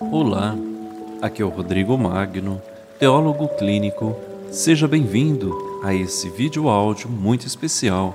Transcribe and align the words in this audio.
Olá, 0.00 0.56
aqui 1.22 1.42
é 1.42 1.44
o 1.44 1.48
Rodrigo 1.48 1.96
Magno, 1.96 2.60
teólogo 2.98 3.46
clínico. 3.56 4.16
Seja 4.50 4.88
bem-vindo 4.88 5.71
a 5.82 5.92
esse 5.92 6.30
vídeo 6.30 6.68
áudio 6.68 7.08
muito 7.08 7.46
especial. 7.46 8.14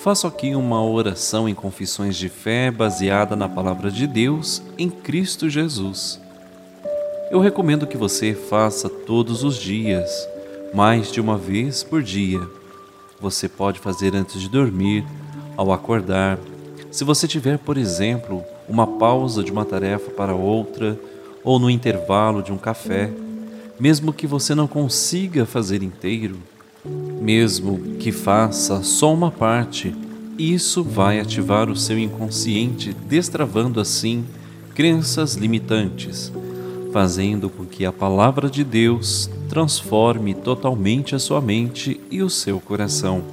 Faço 0.00 0.26
aqui 0.26 0.54
uma 0.54 0.84
oração 0.84 1.48
em 1.48 1.54
confissões 1.54 2.16
de 2.16 2.28
fé 2.28 2.70
baseada 2.70 3.36
na 3.36 3.48
palavra 3.48 3.90
de 3.90 4.06
Deus 4.06 4.60
em 4.76 4.90
Cristo 4.90 5.48
Jesus. 5.48 6.20
Eu 7.30 7.40
recomendo 7.40 7.86
que 7.86 7.96
você 7.96 8.34
faça 8.34 8.88
todos 8.88 9.44
os 9.44 9.56
dias, 9.56 10.28
mais 10.74 11.10
de 11.10 11.20
uma 11.20 11.38
vez 11.38 11.82
por 11.82 12.02
dia. 12.02 12.40
Você 13.20 13.48
pode 13.48 13.78
fazer 13.78 14.14
antes 14.14 14.40
de 14.40 14.48
dormir, 14.48 15.04
ao 15.56 15.72
acordar. 15.72 16.38
Se 16.90 17.02
você 17.02 17.26
tiver, 17.26 17.58
por 17.58 17.78
exemplo, 17.78 18.44
uma 18.68 18.86
pausa 18.86 19.42
de 19.42 19.50
uma 19.50 19.64
tarefa 19.64 20.10
para 20.10 20.34
outra 20.34 20.98
ou 21.42 21.58
no 21.58 21.70
intervalo 21.70 22.42
de 22.42 22.52
um 22.52 22.58
café, 22.58 23.10
mesmo 23.78 24.12
que 24.12 24.26
você 24.26 24.54
não 24.54 24.66
consiga 24.66 25.46
fazer 25.46 25.82
inteiro, 25.82 26.36
mesmo 27.26 27.96
que 27.98 28.12
faça 28.12 28.84
só 28.84 29.12
uma 29.12 29.32
parte, 29.32 29.92
isso 30.38 30.84
vai 30.84 31.18
ativar 31.18 31.68
o 31.68 31.74
seu 31.74 31.98
inconsciente, 31.98 32.94
destravando 33.08 33.80
assim 33.80 34.24
crenças 34.76 35.34
limitantes, 35.34 36.32
fazendo 36.92 37.50
com 37.50 37.64
que 37.64 37.84
a 37.84 37.92
palavra 37.92 38.48
de 38.48 38.62
Deus 38.62 39.28
transforme 39.48 40.34
totalmente 40.34 41.16
a 41.16 41.18
sua 41.18 41.40
mente 41.40 42.00
e 42.12 42.22
o 42.22 42.30
seu 42.30 42.60
coração. 42.60 43.24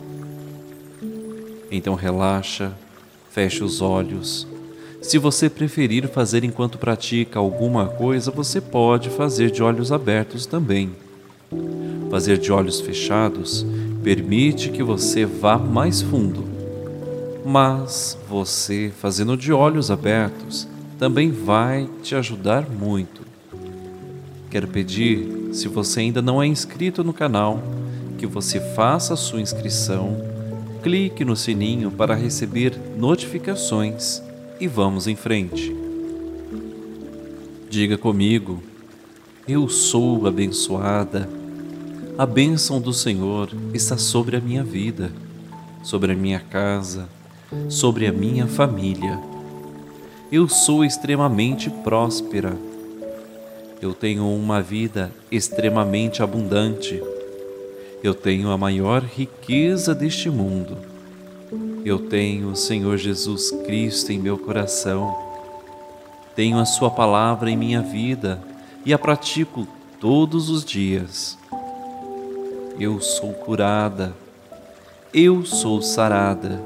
Então 1.69 1.94
relaxa, 1.94 2.73
feche 3.30 3.64
os 3.64 3.80
olhos 3.80 4.47
se 5.03 5.17
você 5.17 5.49
preferir 5.49 6.08
fazer 6.08 6.45
enquanto 6.45 6.77
pratica 6.77 7.38
alguma 7.38 7.88
coisa, 7.88 8.31
você 8.31 8.61
pode 8.61 9.09
fazer 9.09 9.52
de 9.52 9.61
olhos 9.61 9.91
abertos 9.91 10.45
também. 10.45 10.91
Fazer 12.09 12.38
de 12.38 12.53
olhos 12.53 12.80
fechados 12.80 13.66
permite 14.03 14.69
que 14.69 14.83
você 14.83 15.25
vá 15.25 15.57
mais 15.57 16.01
fundo. 16.01 16.43
Mas 17.45 18.17
você, 18.29 18.91
fazendo 18.99 19.37
de 19.37 19.53
olhos 19.53 19.89
abertos, 19.89 20.67
também 20.99 21.31
vai 21.31 21.89
te 22.01 22.13
ajudar 22.15 22.69
muito. 22.69 23.21
Quero 24.49 24.67
pedir, 24.67 25.53
se 25.53 25.67
você 25.67 26.01
ainda 26.01 26.21
não 26.21 26.41
é 26.41 26.45
inscrito 26.45 27.03
no 27.03 27.13
canal, 27.13 27.63
que 28.17 28.27
você 28.27 28.59
faça 28.59 29.13
a 29.13 29.17
sua 29.17 29.41
inscrição, 29.41 30.17
clique 30.81 31.25
no 31.25 31.35
sininho 31.35 31.89
para 31.89 32.13
receber 32.13 32.77
notificações 32.97 34.21
e 34.59 34.67
vamos 34.67 35.07
em 35.07 35.15
frente. 35.15 35.75
Diga 37.69 37.97
comigo, 37.97 38.61
eu 39.47 39.67
sou 39.67 40.27
abençoada. 40.27 41.42
A 42.17 42.25
bênção 42.25 42.80
do 42.80 42.94
Senhor 42.94 43.50
está 43.73 43.97
sobre 43.97 44.38
a 44.38 44.42
minha 44.42 44.64
vida, 44.64 45.11
sobre 45.83 46.11
a 46.11 46.16
minha 46.16 46.39
casa, 46.39 47.09
sobre 47.70 48.08
a 48.08 48.11
minha 48.11 48.48
família. 48.48 49.20
Eu 50.32 50.48
sou 50.48 50.83
extremamente 50.83 51.70
próspera. 51.70 52.58
Eu 53.82 53.93
tenho 53.93 54.27
uma 54.27 54.61
vida 54.61 55.11
extremamente 55.32 56.23
abundante. 56.23 57.02
Eu 58.02 58.14
tenho 58.14 58.49
a 58.52 58.58
maior 58.58 59.04
riqueza 59.04 59.93
deste 59.93 60.30
mundo 60.30 60.93
eu 61.86 61.99
tenho 61.99 62.52
o 62.52 62.55
Senhor 62.55 62.98
Jesus 62.98 63.52
Cristo 63.66 64.11
em 64.11 64.17
meu 64.17 64.37
coração. 64.37 65.17
Tenho 66.33 66.58
a 66.58 66.66
Sua 66.66 66.89
palavra 66.89 67.52
em 67.52 67.58
minha 67.58 67.82
vida 67.82 68.42
e 68.86 68.93
a 68.93 68.98
pratico 68.98 69.67
todos 69.99 70.49
os 70.49 70.64
dias. 70.64 71.37
Eu 72.80 73.00
sou 73.00 73.34
curada. 73.34 74.16
Eu 75.14 75.45
sou 75.45 75.80
sarada. 75.82 76.60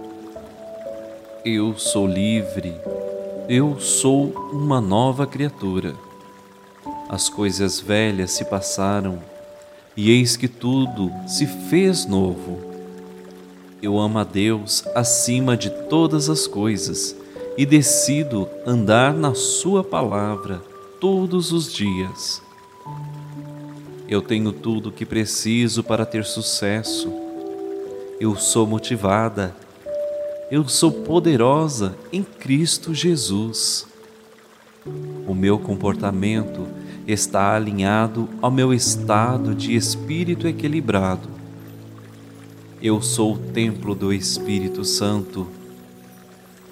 Eu 1.44 1.78
sou 1.78 2.08
livre. 2.08 2.74
Eu 3.50 3.78
sou 3.80 4.28
uma 4.54 4.80
nova 4.80 5.28
criatura. 5.28 5.96
As 7.10 7.28
coisas 7.28 7.82
velhas 7.82 8.32
se 8.32 8.46
passaram 8.46 9.20
e 9.98 10.10
eis 10.10 10.38
que 10.38 10.48
tudo 10.48 11.12
se 11.28 11.46
fez 11.46 12.06
novo. 12.06 12.58
Eu 13.82 14.00
amo 14.00 14.20
a 14.20 14.24
Deus 14.24 14.86
acima 14.96 15.58
de 15.58 15.70
todas 15.70 16.30
as 16.30 16.48
coisas 16.48 17.16
e 17.58 17.66
decido 17.66 18.48
andar 18.66 19.14
na 19.14 19.36
Sua 19.36 19.84
palavra 19.84 20.62
todos 21.02 21.52
os 21.52 21.72
dias. 21.72 22.47
Eu 24.08 24.22
tenho 24.22 24.52
tudo 24.52 24.90
o 24.90 24.92
que 24.92 25.06
preciso 25.06 25.84
para 25.84 26.06
ter 26.06 26.24
sucesso. 26.26 27.12
Eu 28.20 28.36
sou 28.36 28.66
motivada. 28.66 29.56
Eu 30.50 30.68
sou 30.68 30.92
poderosa 30.92 31.96
em 32.12 32.24
Cristo 32.24 32.94
Jesus. 32.94 33.86
O 35.28 35.34
meu 35.34 35.60
comportamento 35.60 36.68
está 37.06 37.56
alinhado 37.56 38.30
ao 38.42 38.50
meu 38.50 38.74
estado 38.74 39.54
de 39.54 39.76
espírito 39.76 40.48
equilibrado 40.48 41.38
eu 42.82 43.02
sou 43.02 43.34
o 43.34 43.38
templo 43.38 43.96
do 43.96 44.14
Espírito 44.14 44.86
Santo. 44.86 45.48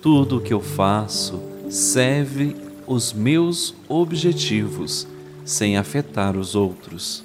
Tudo 0.02 0.38
o 0.38 0.42
que 0.42 0.54
eu 0.54 0.62
faço 0.62 1.42
serve 1.68 2.56
os 2.86 3.12
meus 3.12 3.74
objetivos 3.90 5.08
sem 5.44 5.78
afetar 5.78 6.38
os 6.38 6.54
outros. 6.54 7.25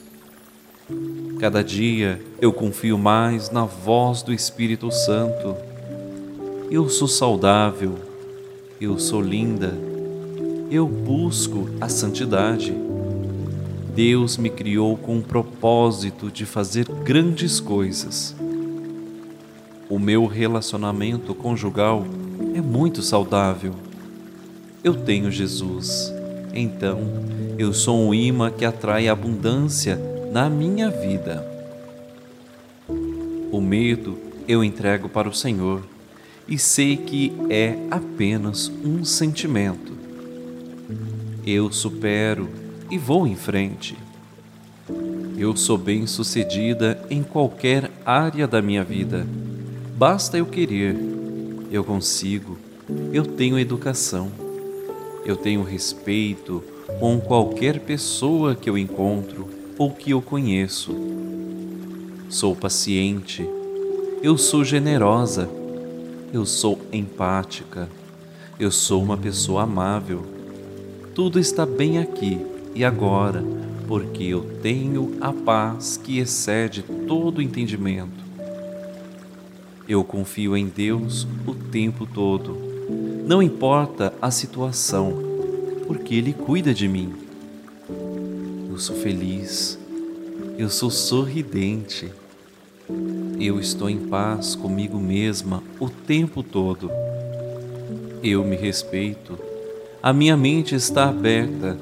Cada 1.41 1.65
dia 1.65 2.21
eu 2.39 2.53
confio 2.53 2.99
mais 2.99 3.51
na 3.51 3.65
voz 3.65 4.23
do 4.23 4.31
Espírito 4.31 4.91
Santo. 4.91 5.57
Eu 6.71 6.91
sou 6.91 7.09
saudável, 7.09 7.95
eu 8.79 8.99
sou 8.99 9.23
linda, 9.23 9.73
eu 10.71 10.87
busco 10.87 11.67
a 11.81 11.89
santidade. 11.89 12.75
Deus 13.95 14.37
me 14.37 14.51
criou 14.51 14.99
com 14.99 15.17
o 15.17 15.23
propósito 15.23 16.31
de 16.31 16.45
fazer 16.45 16.87
grandes 16.87 17.59
coisas. 17.59 18.37
O 19.89 19.99
meu 19.99 20.27
relacionamento 20.27 21.35
conjugal 21.35 22.05
é 22.55 22.61
muito 22.61 23.01
saudável. 23.01 23.73
Eu 24.85 24.95
tenho 24.95 25.31
Jesus, 25.31 26.13
então 26.53 27.01
eu 27.57 27.73
sou 27.73 27.99
um 27.99 28.13
imã 28.13 28.51
que 28.51 28.67
atrai 28.67 29.09
abundância 29.09 30.10
na 30.31 30.49
minha 30.49 30.89
vida. 30.91 31.47
O 33.51 33.61
medo 33.61 34.19
eu 34.47 34.63
entrego 34.63 35.09
para 35.09 35.29
o 35.29 35.35
Senhor 35.35 35.83
e 36.49 36.59
sei 36.59 36.97
que 36.97 37.33
é 37.49 37.77
apenas 37.91 38.69
um 38.85 39.05
sentimento. 39.05 39.93
Eu 41.47 41.71
supero 41.73 42.49
e 42.91 42.97
vou 42.97 43.27
em 43.27 43.37
frente. 43.37 43.97
Eu 45.37 45.57
sou 45.57 45.79
bem-sucedida 45.79 47.03
em 47.11 47.23
qualquer 47.23 47.91
área 48.05 48.47
da 48.47 48.61
minha 48.61 48.85
vida 48.85 49.27
Basta 50.01 50.39
eu 50.39 50.47
querer, 50.47 50.97
eu 51.71 51.85
consigo, 51.85 52.57
eu 53.13 53.23
tenho 53.23 53.59
educação, 53.59 54.33
eu 55.27 55.37
tenho 55.37 55.63
respeito 55.63 56.65
com 56.99 57.21
qualquer 57.21 57.81
pessoa 57.81 58.55
que 58.55 58.71
eu 58.71 58.79
encontro 58.79 59.47
ou 59.81 59.91
que 59.91 60.11
eu 60.11 60.21
conheço. 60.21 60.95
Sou 62.29 62.55
paciente, 62.55 63.49
eu 64.23 64.37
sou 64.37 64.63
generosa, 64.63 65.49
eu 66.35 66.45
sou 66.45 66.79
empática, 66.93 67.89
eu 68.59 68.71
sou 68.71 69.03
uma 69.03 69.17
pessoa 69.17 69.63
amável. 69.63 70.23
Tudo 71.15 71.41
está 71.41 71.65
bem 71.65 71.99
aqui 71.99 72.45
e 72.75 72.85
agora, 72.85 73.43
porque 73.89 74.25
eu 74.25 74.43
tenho 74.63 75.17
a 75.19 75.33
paz 75.33 75.97
que 75.97 76.19
excede 76.19 76.83
todo 77.09 77.41
entendimento. 77.41 78.23
Eu 79.89 80.05
confio 80.05 80.59
em 80.59 80.67
Deus 80.67 81.27
o 81.47 81.55
tempo 81.55 82.05
todo. 82.05 82.55
Não 83.27 83.43
importa 83.43 84.13
a 84.21 84.31
situação, 84.31 85.15
porque 85.87 86.17
Ele 86.17 86.35
cuida 86.35 86.75
de 86.75 86.87
mim. 86.87 87.30
Sou 88.81 88.97
feliz, 88.97 89.79
eu 90.57 90.71
sou 90.71 90.91
sorridente, 90.91 92.11
Eu 93.39 93.61
estou 93.61 93.91
em 93.91 93.99
paz 94.09 94.55
comigo 94.55 94.99
mesma 94.99 95.63
o 95.79 95.91
tempo 95.91 96.43
todo. 96.43 96.91
Eu 98.23 98.43
me 98.43 98.57
respeito, 98.57 99.39
a 100.03 100.15
minha 100.15 100.35
mente 100.35 100.75
está 100.75 101.11
aberta 101.11 101.77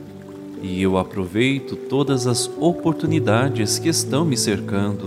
e 0.60 0.82
eu 0.82 0.98
aproveito 0.98 1.76
todas 1.76 2.26
as 2.26 2.50
oportunidades 2.58 3.78
que 3.78 3.88
estão 3.88 4.24
me 4.24 4.36
cercando. 4.36 5.06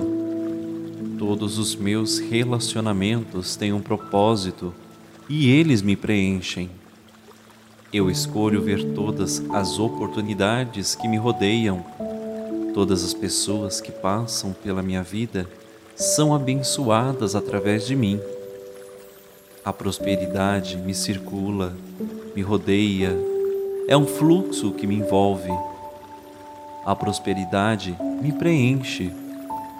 Todos 1.19 1.57
os 1.57 1.75
meus 1.75 2.19
relacionamentos 2.19 3.57
têm 3.57 3.73
um 3.73 3.81
propósito 3.81 4.73
e 5.27 5.49
eles 5.49 5.81
me 5.81 5.97
preenchem. 5.97 6.69
Eu 7.93 8.09
escolho 8.09 8.61
ver 8.61 8.93
todas 8.93 9.43
as 9.49 9.77
oportunidades 9.77 10.95
que 10.95 11.09
me 11.09 11.17
rodeiam. 11.17 11.83
Todas 12.73 13.03
as 13.03 13.13
pessoas 13.13 13.81
que 13.81 13.91
passam 13.91 14.53
pela 14.53 14.81
minha 14.81 15.03
vida 15.03 15.45
são 15.93 16.33
abençoadas 16.33 17.35
através 17.35 17.85
de 17.85 17.93
mim. 17.93 18.17
A 19.65 19.73
prosperidade 19.73 20.77
me 20.77 20.93
circula, 20.93 21.75
me 22.33 22.41
rodeia, 22.41 23.13
é 23.89 23.97
um 23.97 24.07
fluxo 24.07 24.71
que 24.71 24.87
me 24.87 24.95
envolve. 24.95 25.51
A 26.85 26.95
prosperidade 26.95 27.97
me 28.21 28.31
preenche, 28.31 29.11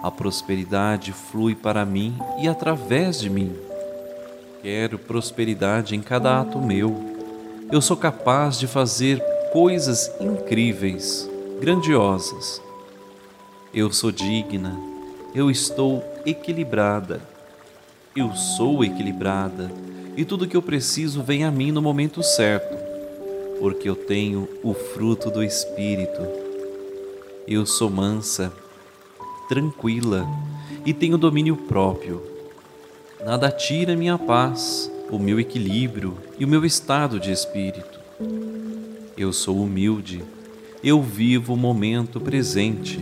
a 0.04 0.12
prosperidade 0.12 1.14
flui 1.14 1.56
para 1.56 1.86
mim 1.86 2.14
e 2.42 2.50
através 2.50 3.22
de 3.22 3.30
mim. 3.30 3.56
Quero 4.62 5.00
prosperidade 5.00 5.96
em 5.96 6.02
cada 6.02 6.42
ato 6.42 6.60
meu. 6.60 7.11
Eu 7.72 7.80
sou 7.80 7.96
capaz 7.96 8.60
de 8.60 8.68
fazer 8.68 9.24
coisas 9.54 10.12
incríveis, 10.20 11.30
grandiosas. 11.62 12.62
Eu 13.74 13.94
sou 13.94 14.12
digna, 14.12 14.78
eu 15.34 15.50
estou 15.50 16.04
equilibrada. 16.26 17.22
Eu 18.14 18.36
sou 18.36 18.84
equilibrada 18.84 19.72
e 20.18 20.26
tudo 20.26 20.46
que 20.50 20.58
eu 20.58 20.62
preciso 20.62 21.24
vem 21.24 21.46
a 21.46 21.52
mim 21.52 21.72
no 21.72 21.82
momento 21.82 22.22
certo, 22.22 22.78
porque 23.58 23.88
eu 23.88 23.96
tenho 23.96 24.50
o 24.62 24.74
fruto 24.74 25.32
do 25.32 25.42
Espírito. 25.42 26.22
Eu 27.48 27.66
sou 27.66 27.90
mansa, 27.90 28.52
tranquila 29.48 30.28
e 30.86 30.94
tenho 30.94 31.18
domínio 31.18 31.56
próprio. 31.56 32.22
Nada 33.24 33.50
tira 33.50 33.96
minha 33.96 34.18
paz, 34.18 34.91
o 35.12 35.20
meu 35.20 35.38
equilíbrio 35.42 36.18
e 36.40 36.46
o 36.46 36.48
meu 36.48 36.64
estado 36.64 37.20
de 37.20 37.32
espírito. 37.32 38.00
Eu 39.18 39.34
sou 39.34 39.62
humilde, 39.62 40.24
eu 40.82 41.02
vivo 41.02 41.54
o 41.54 41.58
momento 41.58 42.20
presente. 42.20 42.98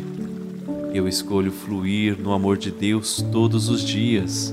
Eu 0.92 1.08
escolho 1.08 1.52
fluir 1.52 2.20
no 2.20 2.34
amor 2.34 2.58
de 2.58 2.72
Deus 2.72 3.24
todos 3.32 3.70
os 3.70 3.84
dias. 3.84 4.52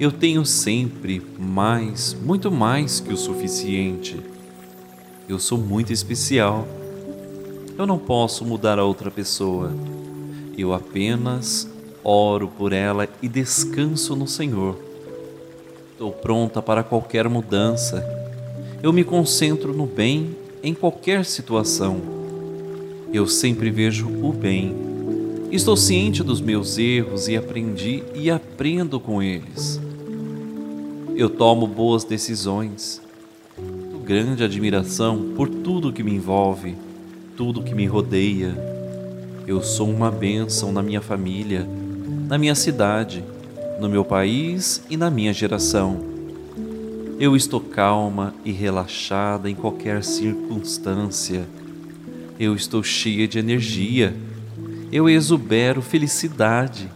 Eu 0.00 0.10
tenho 0.10 0.46
sempre 0.46 1.20
mais, 1.38 2.14
muito 2.14 2.50
mais 2.50 2.98
que 2.98 3.12
o 3.12 3.16
suficiente. 3.16 4.18
Eu 5.28 5.38
sou 5.38 5.58
muito 5.58 5.92
especial. 5.92 6.66
Eu 7.76 7.86
não 7.86 7.98
posso 7.98 8.42
mudar 8.42 8.78
a 8.78 8.84
outra 8.84 9.10
pessoa. 9.10 9.70
Eu 10.56 10.72
apenas 10.72 11.68
oro 12.02 12.48
por 12.48 12.72
ela 12.72 13.06
e 13.20 13.28
descanso 13.28 14.16
no 14.16 14.26
Senhor. 14.26 14.87
Estou 15.98 16.12
pronta 16.12 16.62
para 16.62 16.84
qualquer 16.84 17.28
mudança. 17.28 18.06
Eu 18.80 18.92
me 18.92 19.02
concentro 19.02 19.74
no 19.74 19.84
bem 19.84 20.36
em 20.62 20.72
qualquer 20.72 21.24
situação. 21.24 22.00
Eu 23.12 23.26
sempre 23.26 23.68
vejo 23.68 24.06
o 24.06 24.32
bem. 24.32 24.76
Estou 25.50 25.76
ciente 25.76 26.22
dos 26.22 26.40
meus 26.40 26.78
erros 26.78 27.26
e 27.26 27.36
aprendi 27.36 28.04
e 28.14 28.30
aprendo 28.30 29.00
com 29.00 29.20
eles. 29.20 29.80
Eu 31.16 31.28
tomo 31.28 31.66
boas 31.66 32.04
decisões. 32.04 33.02
Tenho 33.56 33.98
grande 33.98 34.44
admiração 34.44 35.32
por 35.34 35.48
tudo 35.48 35.92
que 35.92 36.04
me 36.04 36.14
envolve, 36.14 36.76
tudo 37.36 37.60
que 37.60 37.74
me 37.74 37.86
rodeia. 37.86 38.56
Eu 39.48 39.60
sou 39.64 39.90
uma 39.90 40.12
bênção 40.12 40.70
na 40.70 40.80
minha 40.80 41.00
família 41.00 41.66
na 42.28 42.36
minha 42.36 42.54
cidade, 42.54 43.24
no 43.78 43.88
meu 43.88 44.04
país 44.04 44.82
e 44.90 44.96
na 44.96 45.08
minha 45.08 45.32
geração. 45.32 46.00
Eu 47.20 47.36
estou 47.36 47.60
calma 47.60 48.34
e 48.44 48.50
relaxada 48.50 49.48
em 49.48 49.54
qualquer 49.54 50.02
circunstância. 50.02 51.46
Eu 52.38 52.54
estou 52.54 52.82
cheia 52.82 53.26
de 53.26 53.38
energia. 53.38 54.14
Eu 54.92 55.08
exubero 55.08 55.80
felicidade. 55.80 56.90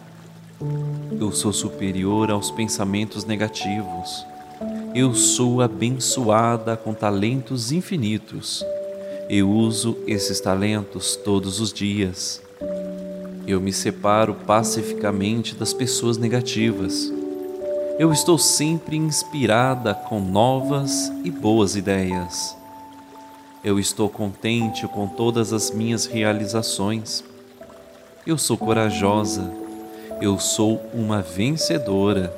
Eu 1.19 1.31
sou 1.31 1.52
superior 1.52 2.31
aos 2.31 2.50
pensamentos 2.50 3.25
negativos. 3.25 4.26
Eu 4.94 5.14
sou 5.14 5.61
abençoada 5.61 6.76
com 6.76 6.93
talentos 6.93 7.73
infinitos. 7.73 8.64
Eu 9.28 9.50
uso 9.50 9.96
esses 10.06 10.40
talentos 10.40 11.17
todos 11.17 11.61
os 11.61 11.73
dias. 11.73 12.41
Eu 13.46 13.60
me 13.60 13.72
separo 13.72 14.34
pacificamente 14.46 15.54
das 15.54 15.72
pessoas 15.72 16.16
negativas. 16.16 17.12
Eu 17.98 18.12
estou 18.12 18.38
sempre 18.38 18.96
inspirada 18.96 19.94
com 19.94 20.20
novas 20.20 21.12
e 21.24 21.30
boas 21.30 21.74
ideias. 21.74 22.56
Eu 23.64 23.78
estou 23.78 24.08
contente 24.08 24.86
com 24.88 25.06
todas 25.06 25.52
as 25.52 25.70
minhas 25.70 26.06
realizações. 26.06 27.24
Eu 28.26 28.38
sou 28.38 28.56
corajosa. 28.56 29.52
Eu 30.20 30.38
sou 30.38 30.80
uma 30.94 31.20
vencedora. 31.20 32.32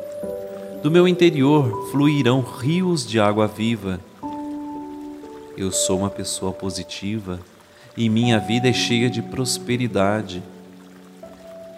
Do 0.83 0.91
meu 0.91 1.07
interior 1.07 1.91
fluirão 1.91 2.41
rios 2.41 3.07
de 3.07 3.21
água 3.21 3.47
viva. 3.47 4.01
Eu 5.57 5.71
sou 5.71 5.99
uma 5.99 6.11
pessoa 6.11 6.53
positiva 6.53 7.39
e 7.97 8.09
minha 8.09 8.39
vida 8.39 8.69
é 8.69 8.73
cheia 8.73 9.09
de 9.09 9.23
prosperidade. 9.23 10.43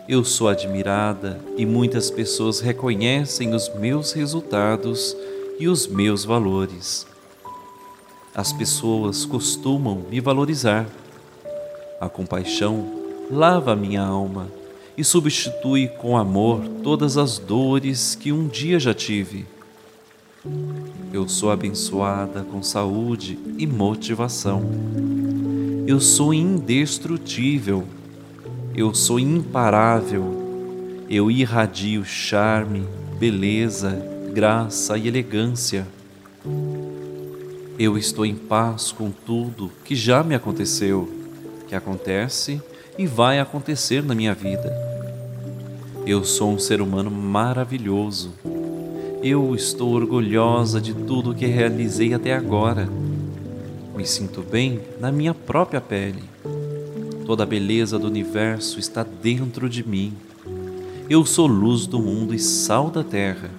Eu 0.08 0.22
sou 0.24 0.46
admirada 0.46 1.40
e 1.56 1.66
muitas 1.66 2.12
pessoas 2.12 2.60
reconhecem 2.60 3.52
os 3.52 3.68
meus 3.74 4.12
resultados 4.12 5.16
e 5.58 5.66
os 5.66 5.88
meus 5.88 6.24
valores. 6.24 7.04
As 8.32 8.52
pessoas 8.52 9.24
costumam 9.24 10.04
me 10.08 10.20
valorizar. 10.20 10.86
A 12.00 12.08
compaixão 12.08 12.88
lava 13.28 13.74
minha 13.74 14.00
alma 14.00 14.46
e 14.96 15.02
substitui 15.02 15.88
com 15.88 16.16
amor 16.16 16.62
todas 16.84 17.16
as 17.16 17.40
dores 17.40 18.14
que 18.14 18.30
um 18.30 18.46
dia 18.46 18.78
já 18.78 18.94
tive. 18.94 19.44
Eu 21.12 21.28
sou 21.28 21.50
abençoada 21.50 22.44
com 22.44 22.62
saúde 22.62 23.36
e 23.58 23.66
motivação. 23.66 24.62
Eu 25.84 25.98
sou 25.98 26.32
indestrutível 26.32 27.84
eu 28.76 28.92
sou 28.92 29.18
imparável, 29.18 31.06
eu 31.08 31.30
irradio 31.30 32.04
charme, 32.04 32.86
beleza, 33.18 33.96
graça 34.34 34.98
e 34.98 35.08
elegância. 35.08 35.86
Eu 37.78 37.96
estou 37.96 38.26
em 38.26 38.34
paz 38.34 38.92
com 38.92 39.10
tudo 39.10 39.72
que 39.82 39.96
já 39.96 40.22
me 40.22 40.34
aconteceu, 40.34 41.10
que 41.66 41.74
acontece 41.74 42.60
e 42.98 43.06
vai 43.06 43.40
acontecer 43.40 44.02
na 44.02 44.14
minha 44.14 44.34
vida. 44.34 44.70
Eu 46.06 46.22
sou 46.22 46.52
um 46.52 46.58
ser 46.58 46.82
humano 46.82 47.10
maravilhoso. 47.10 48.34
Eu 49.22 49.54
estou 49.54 49.94
orgulhosa 49.94 50.82
de 50.82 50.92
tudo 50.92 51.34
que 51.34 51.46
realizei 51.46 52.12
até 52.12 52.34
agora. 52.34 52.86
Me 53.96 54.06
sinto 54.06 54.42
bem 54.42 54.82
na 55.00 55.10
minha 55.10 55.32
própria 55.32 55.80
pele. 55.80 56.35
Toda 57.26 57.42
a 57.42 57.46
beleza 57.46 57.98
do 57.98 58.06
universo 58.06 58.78
está 58.78 59.02
dentro 59.02 59.68
de 59.68 59.86
mim. 59.86 60.12
Eu 61.10 61.26
sou 61.26 61.48
luz 61.48 61.84
do 61.84 61.98
mundo 61.98 62.32
e 62.32 62.38
sal 62.38 62.88
da 62.88 63.02
terra. 63.02 63.50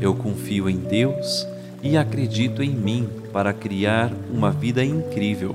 Eu 0.00 0.16
confio 0.16 0.68
em 0.68 0.76
Deus 0.76 1.46
e 1.80 1.96
acredito 1.96 2.64
em 2.64 2.74
mim 2.74 3.08
para 3.32 3.52
criar 3.52 4.12
uma 4.32 4.50
vida 4.50 4.84
incrível. 4.84 5.54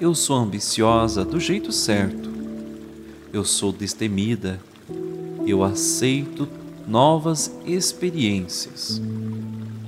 Eu 0.00 0.12
sou 0.12 0.34
ambiciosa 0.34 1.24
do 1.24 1.38
jeito 1.38 1.70
certo. 1.70 2.28
Eu 3.32 3.44
sou 3.44 3.70
destemida. 3.70 4.58
Eu 5.46 5.62
aceito 5.62 6.48
novas 6.84 7.54
experiências. 7.64 9.00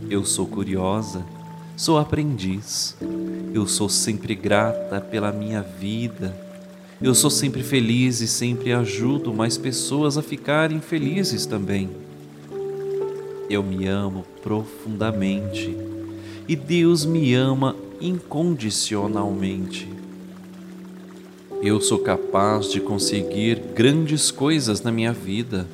Eu 0.08 0.24
sou 0.24 0.46
curiosa. 0.46 1.26
Sou 1.76 1.98
aprendiz. 1.98 2.96
Eu 3.54 3.66
sou 3.66 3.88
sempre 3.88 4.34
grata 4.34 5.00
pela 5.00 5.32
minha 5.32 5.62
vida. 5.62 6.36
Eu 7.00 7.14
sou 7.14 7.30
sempre 7.30 7.62
feliz 7.62 8.20
e 8.20 8.28
sempre 8.28 8.72
ajudo 8.72 9.32
mais 9.32 9.56
pessoas 9.56 10.18
a 10.18 10.22
ficarem 10.22 10.80
felizes 10.80 11.46
também. 11.46 11.90
Eu 13.48 13.62
me 13.62 13.86
amo 13.86 14.24
profundamente 14.42 15.76
e 16.46 16.54
Deus 16.54 17.04
me 17.04 17.34
ama 17.34 17.74
incondicionalmente. 18.00 19.88
Eu 21.62 21.80
sou 21.80 21.98
capaz 22.00 22.70
de 22.70 22.80
conseguir 22.80 23.56
grandes 23.74 24.30
coisas 24.30 24.82
na 24.82 24.92
minha 24.92 25.12
vida. 25.12 25.66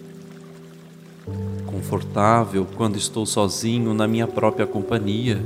Confortável 1.67 2.67
quando 2.77 2.97
estou 2.97 3.27
sozinho 3.27 3.93
na 3.93 4.07
minha 4.07 4.27
própria 4.27 4.67
companhia. 4.67 5.41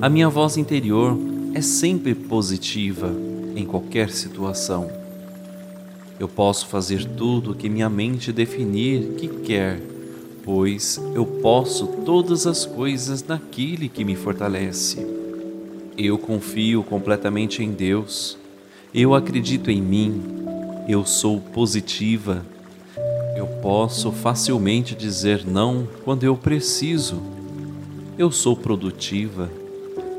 A 0.00 0.08
minha 0.08 0.28
voz 0.28 0.56
interior 0.56 1.18
é 1.54 1.60
sempre 1.60 2.14
positiva 2.14 3.12
em 3.56 3.66
qualquer 3.66 4.10
situação. 4.10 4.88
Eu 6.20 6.28
posso 6.28 6.68
fazer 6.68 7.04
tudo 7.04 7.50
o 7.50 7.54
que 7.54 7.68
minha 7.68 7.90
mente 7.90 8.32
definir 8.32 9.14
que 9.16 9.26
quer, 9.26 9.80
pois 10.44 11.00
eu 11.16 11.26
posso 11.26 11.88
todas 12.04 12.46
as 12.46 12.64
coisas 12.64 13.24
naquele 13.26 13.88
que 13.88 14.04
me 14.04 14.14
fortalece. 14.14 15.04
Eu 15.96 16.16
confio 16.16 16.84
completamente 16.84 17.64
em 17.64 17.72
Deus. 17.72 18.38
Eu 18.94 19.16
acredito 19.16 19.68
em 19.68 19.82
mim. 19.82 20.22
Eu 20.88 21.04
sou 21.04 21.40
positiva. 21.40 22.46
Eu 23.36 23.48
posso 23.60 24.12
facilmente 24.12 24.94
dizer 24.94 25.44
não 25.44 25.88
quando 26.04 26.22
eu 26.22 26.36
preciso. 26.36 27.20
Eu 28.16 28.30
sou 28.30 28.56
produtiva. 28.56 29.57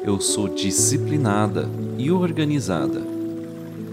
Eu 0.01 0.21
sou 0.21 0.47
disciplinada 0.47 1.69
e 1.97 2.09
organizada. 2.09 3.01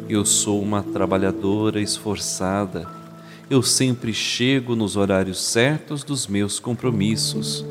Eu 0.09 0.25
sou 0.25 0.63
uma 0.63 0.83
trabalhadora 0.83 1.81
esforçada. 1.81 2.87
Eu 3.51 3.61
sempre 3.63 4.15
chego 4.15 4.77
nos 4.77 4.97
horários 4.97 5.43
certos 5.43 6.05
dos 6.05 6.29
meus 6.29 6.61
compromissos. 6.61 7.65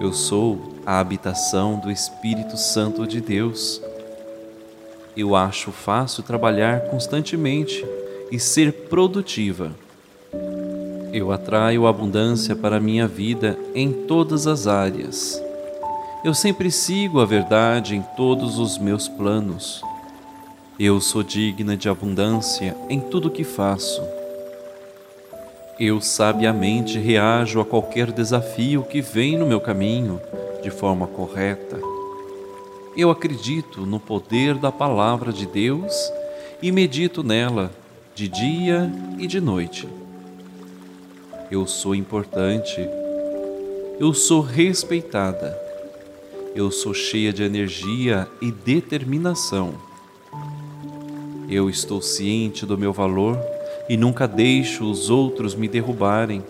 Eu 0.00 0.12
sou 0.12 0.74
a 0.84 0.98
habitação 0.98 1.78
do 1.78 1.90
Espírito 1.90 2.56
Santo 2.56 3.06
de 3.06 3.20
Deus. 3.20 3.80
Eu 5.16 5.36
acho 5.36 5.70
fácil 5.70 6.24
trabalhar 6.24 6.80
constantemente 6.90 7.84
e 8.32 8.38
ser 8.38 8.72
produtiva. 8.72 9.70
Eu 11.12 11.30
atraio 11.30 11.86
abundância 11.86 12.56
para 12.56 12.80
minha 12.80 13.06
vida 13.06 13.56
em 13.72 13.92
todas 13.92 14.48
as 14.48 14.66
áreas. 14.66 15.43
Eu 16.24 16.32
sempre 16.32 16.70
sigo 16.70 17.20
a 17.20 17.26
verdade 17.26 17.94
em 17.94 18.00
todos 18.00 18.58
os 18.58 18.78
meus 18.78 19.06
planos. 19.06 19.82
Eu 20.80 20.98
sou 20.98 21.22
digna 21.22 21.76
de 21.76 21.86
abundância 21.86 22.74
em 22.88 22.98
tudo 22.98 23.30
que 23.30 23.44
faço. 23.44 24.02
Eu 25.78 26.00
sabiamente 26.00 26.98
reajo 26.98 27.60
a 27.60 27.64
qualquer 27.64 28.10
desafio 28.10 28.84
que 28.84 29.02
vem 29.02 29.36
no 29.36 29.44
meu 29.44 29.60
caminho 29.60 30.18
de 30.62 30.70
forma 30.70 31.06
correta. 31.06 31.78
Eu 32.96 33.10
acredito 33.10 33.84
no 33.84 34.00
poder 34.00 34.54
da 34.54 34.72
palavra 34.72 35.30
de 35.30 35.44
Deus 35.44 36.10
e 36.62 36.72
medito 36.72 37.22
nela 37.22 37.70
de 38.14 38.28
dia 38.28 38.90
e 39.18 39.26
de 39.26 39.42
noite. 39.42 39.86
Eu 41.50 41.66
sou 41.66 41.94
importante. 41.94 42.80
Eu 44.00 44.14
sou 44.14 44.40
respeitada. 44.40 45.63
Eu 46.54 46.70
sou 46.70 46.94
cheia 46.94 47.32
de 47.32 47.42
energia 47.42 48.28
e 48.40 48.52
determinação. 48.52 49.74
Eu 51.48 51.68
estou 51.68 52.00
ciente 52.00 52.64
do 52.64 52.78
meu 52.78 52.92
valor 52.92 53.36
e 53.88 53.96
nunca 53.96 54.28
deixo 54.28 54.88
os 54.88 55.10
outros 55.10 55.56
me 55.56 55.66
derrubarem. 55.66 56.44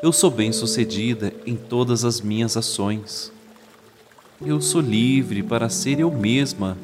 Eu 0.00 0.12
sou 0.12 0.30
bem-sucedida 0.30 1.32
em 1.44 1.56
todas 1.56 2.04
as 2.04 2.20
minhas 2.20 2.56
ações. 2.56 3.32
Eu 4.40 4.60
sou 4.60 4.80
livre 4.80 5.42
para 5.42 5.68
ser 5.68 5.98
eu 5.98 6.10
mesma. 6.12 6.78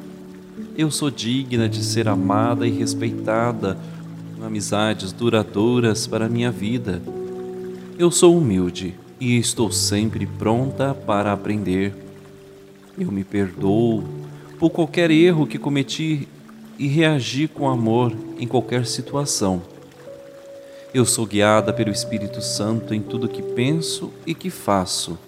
Eu 0.77 0.91
sou 0.91 1.13
digna 1.13 1.69
de 1.69 1.85
ser 1.85 2.09
amada 2.09 2.67
e 2.67 2.73
respeitada, 2.73 3.79
com 4.37 4.45
amizades 4.45 5.13
duradouras 5.13 6.09
para 6.09 6.27
a 6.27 6.29
minha 6.29 6.51
vida. 6.51 7.01
Eu 7.97 8.11
sou 8.11 8.37
humilde 8.37 8.97
e 9.21 9.37
estou 9.37 9.71
sempre 9.71 10.27
pronta 10.27 10.95
para 10.95 11.33
aprender. 11.33 11.95
Eu 12.99 13.11
me 13.11 13.25
perdoo 13.25 14.05
por 14.59 14.71
qualquer 14.71 15.11
erro 15.11 15.47
que 15.47 15.59
cometi 15.59 16.29
e 16.79 16.87
reagir 16.87 17.49
com 17.49 17.69
amor 17.69 18.13
em 18.39 18.47
qualquer 18.47 18.87
situação. 18.87 19.63
Eu 20.95 21.05
sou 21.05 21.27
guiada 21.27 21.73
pelo 21.73 21.91
Espírito 21.91 22.41
Santo 22.41 22.95
em 22.95 23.01
tudo 23.03 23.29
que 23.29 23.43
penso 23.43 24.13
e 24.27 24.35
que 24.35 24.51
faço. 24.51 25.19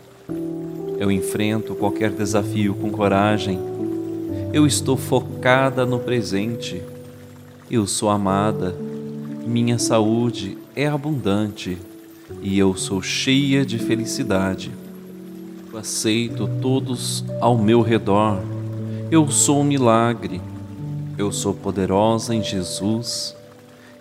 Eu 0.99 1.11
enfrento 1.11 1.75
qualquer 1.75 2.11
desafio 2.11 2.75
com 2.75 2.91
coragem. 2.91 3.59
Eu 4.53 4.67
estou 4.67 4.97
focada 4.97 5.85
no 5.85 5.99
presente. 5.99 6.83
Eu 7.71 7.87
sou 7.87 8.09
amada. 8.09 8.75
Minha 9.47 9.79
saúde 9.79 10.59
é 10.75 10.87
abundante 10.87 11.79
e 12.43 12.59
eu 12.59 12.75
sou 12.77 13.03
cheia 13.03 13.65
de 13.65 13.79
felicidade. 13.79 14.71
Eu 15.73 15.79
aceito 15.79 16.49
todos 16.61 17.25
ao 17.41 17.57
meu 17.57 17.81
redor. 17.81 18.41
Eu 19.11 19.31
sou 19.31 19.61
um 19.61 19.65
milagre. 19.65 20.41
Eu 21.19 21.31
sou 21.31 21.53
poderosa 21.53 22.35
em 22.35 22.43
Jesus. 22.43 23.37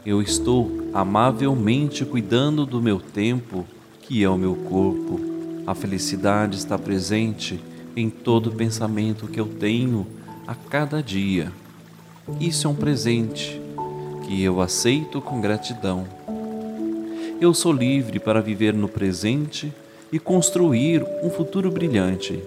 Eu 0.06 0.22
estou 0.22 0.90
amavelmente 0.94 2.06
cuidando 2.06 2.66
do 2.66 2.82
meu 2.82 3.00
tempo, 3.00 3.66
que 4.02 4.24
é 4.24 4.30
o 4.30 4.38
meu 4.38 4.56
corpo. 4.56 5.20
A 5.68 5.76
felicidade 5.76 6.58
está 6.58 6.78
presente 6.78 7.60
em 7.96 8.10
todo 8.10 8.52
pensamento 8.52 9.28
que 9.28 9.40
eu 9.40 9.46
tenho 9.46 10.08
a 10.48 10.56
cada 10.56 11.04
dia. 11.04 11.52
Isso 12.40 12.68
é 12.68 12.70
um 12.70 12.76
presente 12.76 13.62
que 14.26 14.42
eu 14.42 14.62
aceito 14.62 15.20
com 15.20 15.42
gratidão. 15.42 16.08
Eu 17.42 17.54
sou 17.54 17.72
livre 17.72 18.20
para 18.20 18.42
viver 18.42 18.74
no 18.74 18.90
presente 18.90 19.74
e 20.12 20.20
construir 20.20 21.06
um 21.24 21.30
futuro 21.30 21.72
brilhante. 21.72 22.44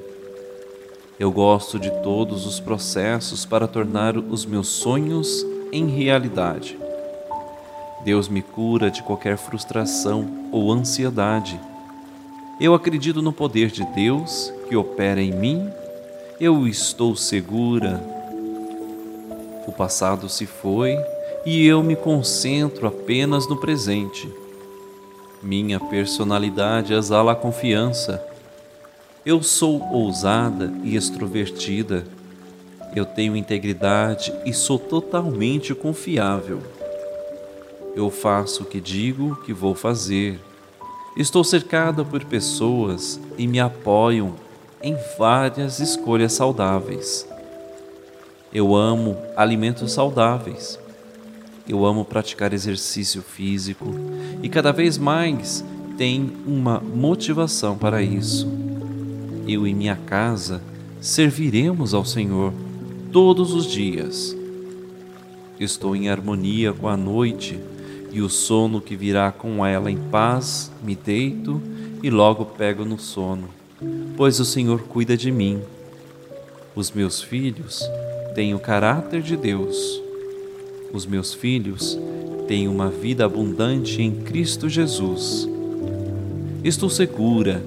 Eu 1.19 1.33
gosto 1.33 1.79
de 1.79 1.91
todos 2.03 2.45
os 2.45 2.61
processos 2.61 3.47
para 3.47 3.67
tornar 3.67 4.19
os 4.19 4.45
meus 4.45 4.69
sonhos 4.69 5.47
em 5.73 5.87
realidade. 5.87 6.79
Deus 8.05 8.29
me 8.29 8.43
cura 8.43 8.91
de 8.91 9.03
qualquer 9.03 9.39
frustração 9.39 10.29
ou 10.53 10.71
ansiedade. 10.71 11.59
Eu 12.61 12.75
acredito 12.75 13.23
no 13.23 13.33
poder 13.33 13.71
de 13.71 13.87
Deus 13.95 14.53
que 14.69 14.77
opera 14.77 15.23
em 15.23 15.33
mim. 15.33 15.71
Eu 16.39 16.69
estou 16.69 17.17
segura. 17.17 17.99
O 19.67 19.73
passado 19.73 20.29
se 20.29 20.45
foi 20.45 20.99
e 21.47 21.67
eu 21.67 21.83
me 21.83 21.97
concentro 21.97 22.87
apenas 22.87 23.49
no 23.49 23.57
presente. 23.57 24.42
Minha 25.43 25.81
personalidade 25.81 26.95
exala 26.95 27.33
a 27.33 27.37
confiança 27.37 28.33
eu 29.25 29.41
sou 29.41 29.81
ousada 29.93 30.73
e 30.83 30.97
extrovertida. 30.97 32.05
Eu 32.95 33.05
tenho 33.05 33.37
integridade 33.37 34.35
e 34.45 34.53
sou 34.53 34.81
totalmente 34.81 35.73
confiável. 35.77 36.61
Eu 37.95 38.11
faço 38.11 38.65
o 38.65 38.67
que 38.67 38.81
digo 38.81 39.37
que 39.45 39.53
vou 39.53 39.77
fazer. 39.77 40.41
Estou 41.17 41.45
cercada 41.45 42.05
por 42.05 42.25
pessoas 42.25 43.21
e 43.39 43.47
me 43.47 43.61
apoiam 43.61 44.35
em 44.83 44.97
várias 45.17 45.79
escolhas 45.79 46.33
saudáveis. 46.33 47.25
Eu 48.53 48.75
amo 48.75 49.17
alimentos 49.37 49.93
saudáveis. 49.93 50.81
Eu 51.73 51.85
amo 51.85 52.05
praticar 52.05 52.53
exercício 52.53 53.23
físico 53.23 53.95
e 54.43 54.49
cada 54.49 54.73
vez 54.73 54.99
mais 54.99 55.65
tenho 55.97 56.33
uma 56.47 56.81
motivação 56.81 57.77
para 57.77 58.03
isso 58.03 58.63
eu 59.47 59.67
e 59.67 59.75
minha 59.75 59.97
casa 59.97 60.63
serviremos 61.01 61.95
ao 61.95 62.05
Senhor 62.05 62.53
todos 63.11 63.53
os 63.53 63.67
dias. 63.67 64.37
Estou 65.59 65.95
em 65.97 66.09
harmonia 66.09 66.73
com 66.73 66.89
a 66.89 66.97
noite 66.97 67.59
e 68.11 68.21
o 68.21 68.29
sono 68.29 68.81
que 68.81 68.97
virá 68.97 69.33
com 69.33 69.65
ela 69.65 69.91
em 69.91 69.97
paz, 69.97 70.71
me 70.83 70.95
deito 70.95 71.61
e 72.03 72.11
logo 72.11 72.45
pego 72.45 72.85
no 72.85 72.99
sono, 72.99 73.49
pois 74.17 74.39
o 74.39 74.45
Senhor 74.45 74.83
cuida 74.83 75.17
de 75.17 75.31
mim. 75.31 75.61
Os 76.75 76.91
meus 76.91 77.21
filhos 77.21 77.83
têm 78.35 78.55
o 78.55 78.59
caráter 78.59 79.23
de 79.23 79.37
Deus. 79.37 80.01
Os 80.93 81.07
meus 81.07 81.33
filhos 81.33 81.99
têm 82.47 82.69
uma 82.69 82.91
vida 82.91 83.25
abundante 83.25 84.03
em 84.03 84.11
Cristo 84.23 84.69
Jesus. 84.69 85.49
Estou 86.63 86.91
segura 86.91 87.63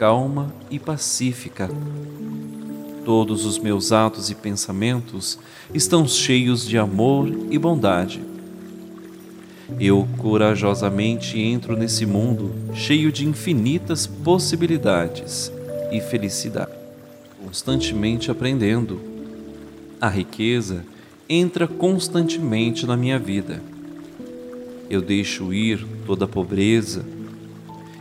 calma 0.00 0.50
e 0.70 0.78
pacífica. 0.78 1.68
Todos 3.04 3.44
os 3.44 3.58
meus 3.58 3.92
atos 3.92 4.30
e 4.30 4.34
pensamentos 4.34 5.38
estão 5.74 6.08
cheios 6.08 6.66
de 6.66 6.78
amor 6.78 7.28
e 7.50 7.58
bondade. 7.58 8.22
Eu 9.78 10.08
corajosamente 10.16 11.38
entro 11.38 11.76
nesse 11.76 12.06
mundo 12.06 12.50
cheio 12.72 13.12
de 13.12 13.26
infinitas 13.26 14.06
possibilidades 14.06 15.52
e 15.92 16.00
felicidade, 16.00 16.72
constantemente 17.44 18.30
aprendendo. 18.30 18.98
A 20.00 20.08
riqueza 20.08 20.82
entra 21.32 21.68
constantemente 21.68 22.84
na 22.84 22.96
minha 22.96 23.16
vida. 23.16 23.62
Eu 24.90 25.00
deixo 25.00 25.54
ir 25.54 25.86
toda 26.04 26.24
a 26.24 26.28
pobreza. 26.28 27.06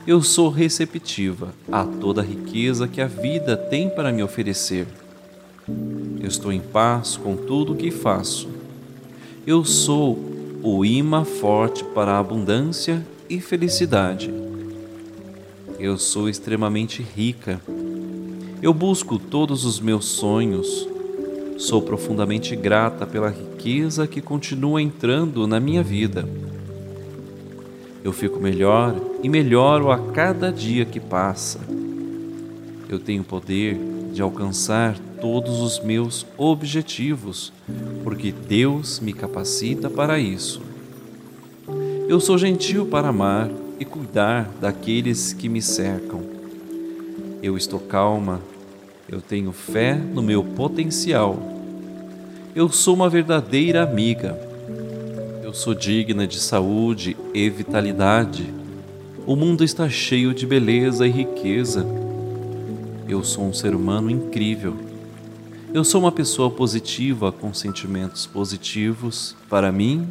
Eu 0.08 0.24
sou 0.24 0.50
receptiva 0.50 1.54
a 1.72 1.86
toda 1.86 2.22
a 2.22 2.26
riqueza 2.26 2.88
que 2.88 3.00
a 3.00 3.06
vida 3.06 3.56
tem 3.56 3.88
para 3.88 4.12
me 4.12 4.24
oferecer. 4.24 4.88
Eu 6.20 6.28
estou 6.28 6.52
em 6.52 6.60
paz 6.60 7.18
com 7.18 7.36
tudo 7.36 7.74
o 7.74 7.76
que 7.76 7.92
faço. 7.92 8.50
Eu 9.46 9.64
sou 9.64 10.18
o 10.64 10.84
imã 10.84 11.24
forte 11.24 11.84
para 11.84 12.14
a 12.14 12.20
abundância 12.20 13.06
e 13.30 13.40
felicidade. 13.40 14.34
Eu 15.78 16.00
sou 16.00 16.28
extremamente 16.28 17.04
rica. 17.04 17.62
Eu 18.60 18.74
busco 18.74 19.20
todos 19.20 19.66
os 19.66 19.80
meus 19.80 20.06
sonhos. 20.06 20.90
Sou 21.60 21.82
profundamente 21.82 22.56
grata 22.56 23.06
pela 23.06 23.30
riqueza 23.30 24.08
que 24.08 24.22
continua 24.22 24.82
entrando 24.82 25.46
na 25.46 25.60
minha 25.60 25.84
vida. 25.84 26.26
Eu 28.02 28.14
fico 28.14 28.40
melhor 28.40 28.96
e 29.22 29.28
melhoro 29.28 29.92
a 29.92 30.00
cada 30.14 30.54
dia 30.54 30.86
que 30.86 31.02
passa. 31.02 31.60
Eu 32.88 32.98
tenho 32.98 33.26
poder 33.26 33.78
de 34.14 34.22
alcançar 34.22 34.98
todos 35.20 35.60
os 35.60 35.84
meus 35.84 36.26
objetivos, 36.38 37.52
porque 38.06 38.32
Deus 38.32 39.02
me 39.02 39.12
capacita 39.12 39.90
para 39.90 40.18
isso. 40.18 40.62
Eu 42.08 42.22
sou 42.22 42.38
gentil 42.38 42.86
para 42.86 43.10
amar 43.10 43.52
e 43.78 43.84
cuidar 43.84 44.50
daqueles 44.62 45.34
que 45.34 45.50
me 45.50 45.62
cercam. 45.62 46.22
Eu 47.44 47.58
estou 47.58 47.82
calma, 47.82 48.40
eu 49.12 49.20
tenho 49.20 49.52
fé 49.52 49.96
no 49.96 50.22
meu 50.22 50.44
potencial. 50.44 51.38
Eu 52.56 52.70
sou 52.70 52.94
uma 52.94 53.10
verdadeira 53.10 53.82
amiga. 53.82 54.40
Eu 55.44 55.52
sou 55.54 55.74
digna 55.74 56.28
de 56.28 56.40
saúde 56.40 57.18
e 57.34 57.50
vitalidade. 57.50 58.54
O 59.26 59.36
mundo 59.36 59.64
está 59.64 59.90
cheio 59.90 60.34
de 60.34 60.46
beleza 60.46 61.08
e 61.08 61.10
riqueza. 61.10 61.86
Eu 63.08 63.24
sou 63.24 63.46
um 63.46 63.54
ser 63.54 63.74
humano 63.74 64.12
incrível. 64.12 64.76
Eu 65.74 65.84
sou 65.84 66.02
uma 66.02 66.12
pessoa 66.12 66.52
positiva 66.52 67.32
com 67.32 67.52
sentimentos 67.52 68.28
positivos 68.28 69.36
para 69.50 69.72
mim 69.72 70.08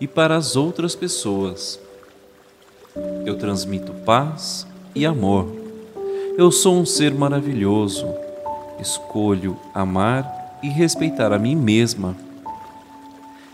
e 0.00 0.08
para 0.08 0.36
as 0.36 0.56
outras 0.56 0.96
pessoas. 0.96 1.78
Eu 3.24 3.38
transmito 3.38 3.92
paz 4.04 4.66
e 4.94 5.06
amor. 5.06 5.48
Eu 6.36 6.50
sou 6.50 6.74
um 6.76 6.84
ser 6.84 7.14
maravilhoso. 7.14 8.21
Escolho 8.82 9.56
amar 9.72 10.58
e 10.60 10.68
respeitar 10.68 11.32
a 11.32 11.38
mim 11.38 11.54
mesma. 11.54 12.16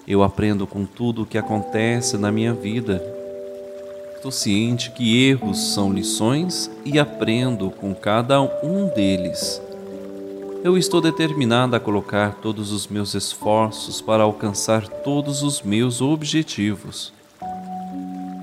Eu 0.06 0.22
aprendo 0.22 0.66
com 0.66 0.86
tudo 0.86 1.22
o 1.22 1.26
que 1.26 1.36
acontece 1.36 2.16
na 2.16 2.32
minha 2.32 2.54
vida. 2.54 3.02
Estou 4.16 4.32
ciente 4.32 4.90
que 4.90 5.28
erros 5.28 5.74
são 5.74 5.92
lições 5.92 6.70
e 6.82 6.98
aprendo 6.98 7.70
com 7.70 7.94
cada 7.94 8.40
um 8.40 8.88
deles. 8.88 9.60
Eu 10.64 10.78
estou 10.78 10.98
determinada 10.98 11.76
a 11.76 11.80
colocar 11.80 12.36
todos 12.36 12.72
os 12.72 12.88
meus 12.88 13.14
esforços 13.14 14.00
para 14.00 14.22
alcançar 14.22 14.88
todos 14.88 15.42
os 15.42 15.60
meus 15.60 16.00
objetivos. 16.00 17.12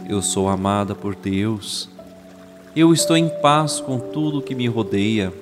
Eu 0.08 0.22
sou 0.22 0.48
amada 0.48 0.94
por 0.94 1.16
Deus. 1.16 1.90
Eu 2.76 2.94
estou 2.94 3.18
em 3.18 3.28
paz 3.28 3.80
com 3.80 3.98
tudo 3.98 4.40
que 4.40 4.54
me 4.54 4.68
rodeia. 4.68 5.34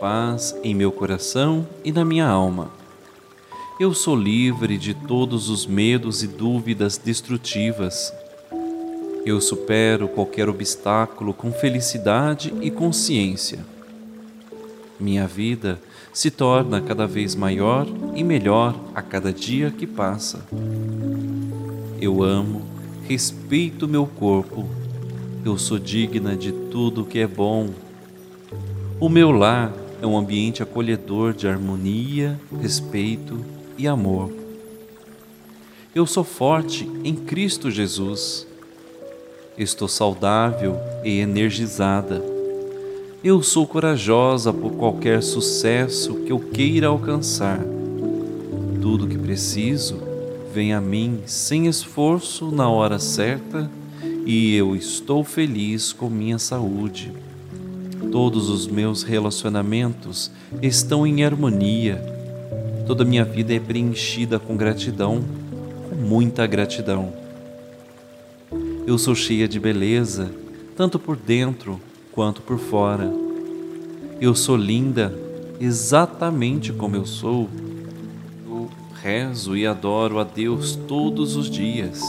Paz 0.00 0.54
em 0.62 0.74
meu 0.74 0.92
coração 0.92 1.66
e 1.84 1.92
na 1.92 2.04
minha 2.04 2.26
alma. 2.26 2.70
Eu 3.80 3.94
sou 3.94 4.16
livre 4.16 4.76
de 4.76 4.94
todos 4.94 5.48
os 5.48 5.66
medos 5.66 6.22
e 6.22 6.26
dúvidas 6.26 6.98
destrutivas. 6.98 8.12
Eu 9.24 9.40
supero 9.40 10.08
qualquer 10.08 10.48
obstáculo 10.48 11.34
com 11.34 11.52
felicidade 11.52 12.52
e 12.60 12.70
consciência 12.70 13.64
minha 14.98 15.26
vida 15.26 15.80
se 16.12 16.30
torna 16.30 16.80
cada 16.80 17.06
vez 17.06 17.34
maior 17.34 17.86
e 18.14 18.24
melhor 18.24 18.74
a 18.94 19.00
cada 19.00 19.32
dia 19.32 19.70
que 19.70 19.86
passa. 19.86 20.44
Eu 22.00 22.22
amo, 22.22 22.62
respeito 23.06 23.86
meu 23.86 24.06
corpo, 24.06 24.68
eu 25.44 25.56
sou 25.56 25.78
digna 25.78 26.36
de 26.36 26.50
tudo 26.50 27.04
que 27.04 27.20
é 27.20 27.26
bom. 27.26 27.70
O 28.98 29.08
meu 29.08 29.30
lar 29.30 29.72
é 30.00 30.06
um 30.06 30.16
ambiente 30.16 30.62
acolhedor 30.62 31.32
de 31.32 31.48
harmonia, 31.48 32.38
respeito 32.60 33.44
e 33.76 33.86
amor. 33.86 34.32
Eu 35.94 36.06
sou 36.06 36.24
forte 36.24 36.88
em 37.04 37.14
Cristo 37.14 37.70
Jesus. 37.70 38.46
Estou 39.56 39.88
saudável 39.88 40.76
e 41.04 41.18
energizada 41.18 42.38
eu 43.22 43.42
sou 43.42 43.66
corajosa 43.66 44.52
por 44.52 44.70
qualquer 44.74 45.24
sucesso 45.24 46.14
que 46.24 46.30
eu 46.30 46.38
queira 46.38 46.86
alcançar. 46.86 47.58
Tudo 48.80 49.08
que 49.08 49.18
preciso 49.18 50.00
vem 50.54 50.72
a 50.72 50.80
mim 50.80 51.22
sem 51.26 51.66
esforço 51.66 52.52
na 52.52 52.70
hora 52.70 53.00
certa 53.00 53.68
e 54.24 54.54
eu 54.54 54.76
estou 54.76 55.24
feliz 55.24 55.92
com 55.92 56.08
minha 56.08 56.38
saúde. 56.38 57.12
Todos 58.10 58.48
os 58.48 58.66
meus 58.66 59.02
relacionamentos 59.02 60.30
estão 60.62 61.06
em 61.06 61.24
harmonia. 61.24 62.02
Toda 62.86 63.04
minha 63.04 63.24
vida 63.24 63.52
é 63.52 63.60
preenchida 63.60 64.38
com 64.38 64.56
gratidão, 64.56 65.22
com 65.88 65.94
muita 65.94 66.46
gratidão. 66.46 67.12
Eu 68.86 68.96
sou 68.96 69.14
cheia 69.14 69.46
de 69.46 69.60
beleza, 69.60 70.30
tanto 70.74 70.98
por 70.98 71.16
dentro 71.16 71.78
quanto 72.12 72.40
por 72.40 72.58
fora. 72.58 73.12
Eu 74.20 74.34
sou 74.34 74.56
linda 74.56 75.14
exatamente 75.60 76.72
como 76.72 76.96
eu 76.96 77.04
sou. 77.04 77.48
Eu 78.46 78.70
rezo 79.02 79.56
e 79.56 79.66
adoro 79.66 80.18
a 80.18 80.24
Deus 80.24 80.74
todos 80.74 81.36
os 81.36 81.50
dias. 81.50 82.00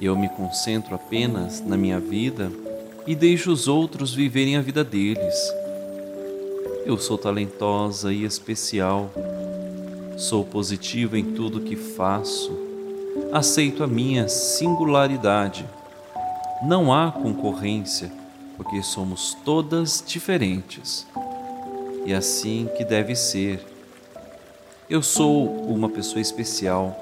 Eu 0.00 0.16
me 0.16 0.28
concentro 0.30 0.94
apenas 0.94 1.60
na 1.60 1.76
minha 1.76 2.00
vida 2.00 2.50
e 3.06 3.14
deixo 3.14 3.50
os 3.50 3.68
outros 3.68 4.14
viverem 4.14 4.56
a 4.56 4.60
vida 4.60 4.84
deles. 4.84 5.34
Eu 6.84 6.98
sou 6.98 7.16
talentosa 7.16 8.12
e 8.12 8.24
especial. 8.24 9.10
Sou 10.16 10.44
positiva 10.44 11.18
em 11.18 11.32
tudo 11.32 11.60
que 11.60 11.76
faço. 11.76 12.52
Aceito 13.32 13.82
a 13.82 13.86
minha 13.86 14.28
singularidade. 14.28 15.64
Não 16.62 16.92
há 16.92 17.10
concorrência 17.10 18.10
porque 18.56 18.82
somos 18.82 19.36
todas 19.44 20.02
diferentes. 20.06 21.06
E 22.04 22.12
assim 22.12 22.68
que 22.76 22.84
deve 22.84 23.14
ser. 23.14 23.64
Eu 24.88 25.02
sou 25.02 25.46
uma 25.66 25.88
pessoa 25.88 26.20
especial. 26.20 26.96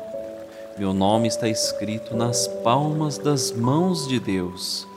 Meu 0.79 0.95
nome 0.95 1.29
está 1.29 1.49
escrito 1.49 2.15
nas 2.15 2.47
palmas 2.63 3.19
das 3.19 3.51
mãos 3.51 4.07
de 4.07 4.21
Deus. 4.21 4.90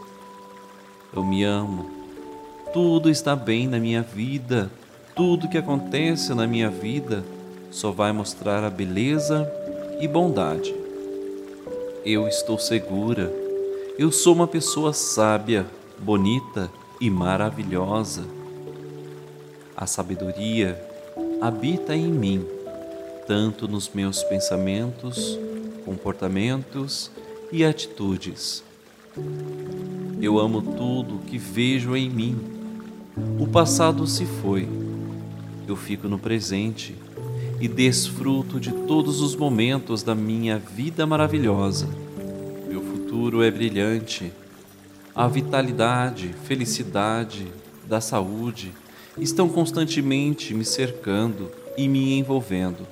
Eu 1.15 1.23
me 1.23 1.43
amo. 1.43 1.89
Tudo 2.73 3.09
está 3.09 3.35
bem 3.35 3.67
na 3.67 3.79
minha 3.79 4.01
vida. 4.01 4.69
Tudo 5.15 5.47
que 5.47 5.57
acontece 5.57 6.33
na 6.33 6.47
minha 6.47 6.69
vida 6.69 7.23
só 7.69 7.91
vai 7.91 8.11
mostrar 8.11 8.63
a 8.63 8.69
beleza 8.69 9.51
e 9.99 10.07
bondade. 10.07 10.73
Eu 12.03 12.27
estou 12.27 12.57
segura. 12.57 13.31
Eu 13.97 14.11
sou 14.11 14.33
uma 14.33 14.47
pessoa 14.47 14.91
sábia 14.91 15.67
bonita 15.99 16.69
e 16.99 17.09
maravilhosa. 17.09 18.23
A 19.77 19.85
sabedoria 19.85 20.81
habita 21.39 21.95
em 21.95 22.07
mim, 22.07 22.45
tanto 23.27 23.67
nos 23.67 23.89
meus 23.89 24.23
pensamentos, 24.23 25.37
comportamentos 25.85 27.11
e 27.51 27.63
atitudes. 27.63 28.63
Eu 30.23 30.39
amo 30.39 30.61
tudo 30.61 31.19
que 31.27 31.37
vejo 31.37 31.97
em 31.97 32.09
mim. 32.09 32.37
O 33.37 33.45
passado 33.45 34.07
se 34.07 34.25
foi. 34.25 34.69
Eu 35.67 35.75
fico 35.75 36.07
no 36.07 36.17
presente 36.17 36.95
e 37.59 37.67
desfruto 37.67 38.57
de 38.57 38.71
todos 38.71 39.19
os 39.19 39.35
momentos 39.35 40.01
da 40.01 40.15
minha 40.15 40.57
vida 40.57 41.05
maravilhosa. 41.05 41.89
Meu 42.69 42.81
futuro 42.81 43.43
é 43.43 43.51
brilhante 43.51 44.31
a 45.13 45.27
vitalidade, 45.27 46.33
felicidade, 46.45 47.45
da 47.85 47.99
saúde 47.99 48.71
estão 49.17 49.49
constantemente 49.49 50.53
me 50.53 50.63
cercando 50.63 51.51
e 51.77 51.85
me 51.85 52.17
envolvendo. 52.17 52.87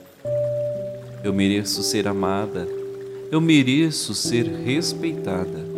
Eu 1.23 1.31
mereço 1.31 1.81
ser 1.81 2.09
amada, 2.09 2.67
eu 3.31 3.39
mereço 3.39 4.13
ser 4.13 4.43
respeitada, 4.43 5.70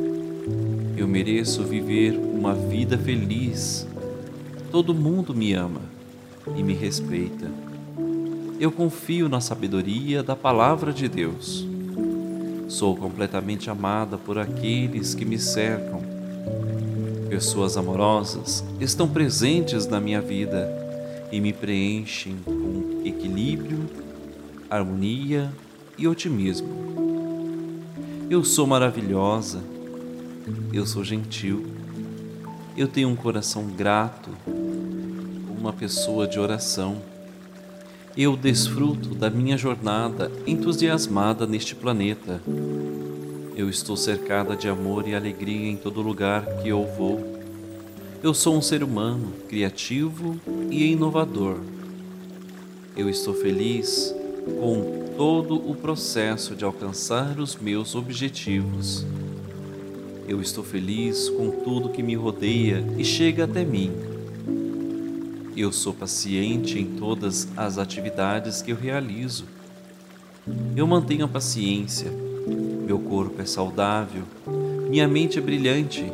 eu 0.96 1.08
mereço 1.08 1.64
viver 1.64 2.18
uma 2.18 2.54
vida 2.54 2.98
feliz. 2.98 3.88
Todo 4.72 4.94
mundo 4.94 5.34
me 5.34 5.54
ama 5.54 5.82
e 6.56 6.64
me 6.64 6.74
respeita. 6.74 7.50
eu 8.60 8.72
confio 8.72 9.28
na 9.28 9.42
sabedoria 9.42 10.24
da 10.24 10.36
Palavra 10.36 10.94
de 10.94 11.10
Deus. 11.10 11.66
Sou 12.68 12.96
completamente 12.96 13.70
amada 13.70 14.18
por 14.18 14.38
aqueles 14.38 15.14
que 15.14 15.26
me 15.26 15.38
cercam. 15.38 16.02
Pessoas 17.30 17.76
amorosas 17.78 18.64
estão 18.80 19.08
presentes 19.08 19.88
na 19.88 20.00
minha 20.00 20.22
vida 20.22 20.72
e 21.32 21.42
me 21.42 21.52
preenchem 21.52 22.38
com 22.46 23.02
equilíbrio, 23.04 23.80
harmonia 24.70 25.52
e 25.98 26.08
otimismo. 26.08 26.70
Eu 28.30 28.44
sou 28.44 28.66
maravilhosa, 28.66 29.73
eu 30.74 30.86
sou 30.86 31.04
gentil, 31.04 31.66
eu 32.76 32.88
tenho 32.88 33.10
um 33.10 33.16
coração 33.16 33.68
grato, 33.68 34.30
uma 35.60 35.74
pessoa 35.74 36.28
de 36.28 36.40
oração 36.40 37.02
eu 38.16 38.38
desfruto 38.38 39.16
da 39.16 39.28
minha 39.28 39.58
jornada 39.58 40.32
entusiasmada 40.46 41.48
neste 41.48 41.74
planeta. 41.74 42.40
Eu 43.56 43.68
estou 43.70 43.98
cercada 43.98 44.56
de 44.56 44.70
amor 44.70 45.08
e 45.08 45.16
alegria 45.16 45.68
em 45.72 45.76
todo 45.76 46.00
lugar 46.00 46.46
que 46.62 46.70
eu 46.70 46.86
vou. 46.96 47.42
Eu 48.22 48.32
sou 48.32 48.56
um 48.56 48.62
ser 48.62 48.84
humano 48.84 49.34
criativo 49.50 50.40
e 50.70 50.92
inovador. 50.92 51.58
Eu 52.96 53.10
estou 53.10 53.34
feliz 53.34 54.14
com 54.60 55.08
todo 55.18 55.56
o 55.56 55.74
processo 55.74 56.56
de 56.56 56.64
alcançar 56.64 57.40
os 57.40 57.56
meus 57.56 57.96
objetivos. 57.96 59.04
Eu 60.28 60.42
estou 60.42 60.64
feliz 60.64 61.30
com 61.30 61.52
tudo 61.52 61.90
que 61.90 62.02
me 62.02 62.16
rodeia 62.16 62.84
e 62.98 63.04
chega 63.04 63.44
até 63.44 63.66
mim. 63.66 63.92
Eu 65.56 65.72
sou 65.72 65.94
paciente 65.94 66.80
em 66.80 66.86
todas 66.86 67.48
as 67.58 67.78
atividades 67.78 68.62
que 68.62 68.72
eu 68.72 68.76
realizo. 68.76 69.46
Eu 70.76 70.88
mantenho 70.88 71.26
a 71.26 71.28
paciência. 71.28 72.10
Meu 72.86 73.00
corpo 73.00 73.42
é 73.42 73.46
saudável. 73.46 74.24
Minha 74.90 75.08
mente 75.08 75.38
é 75.38 75.42
brilhante. 75.42 76.12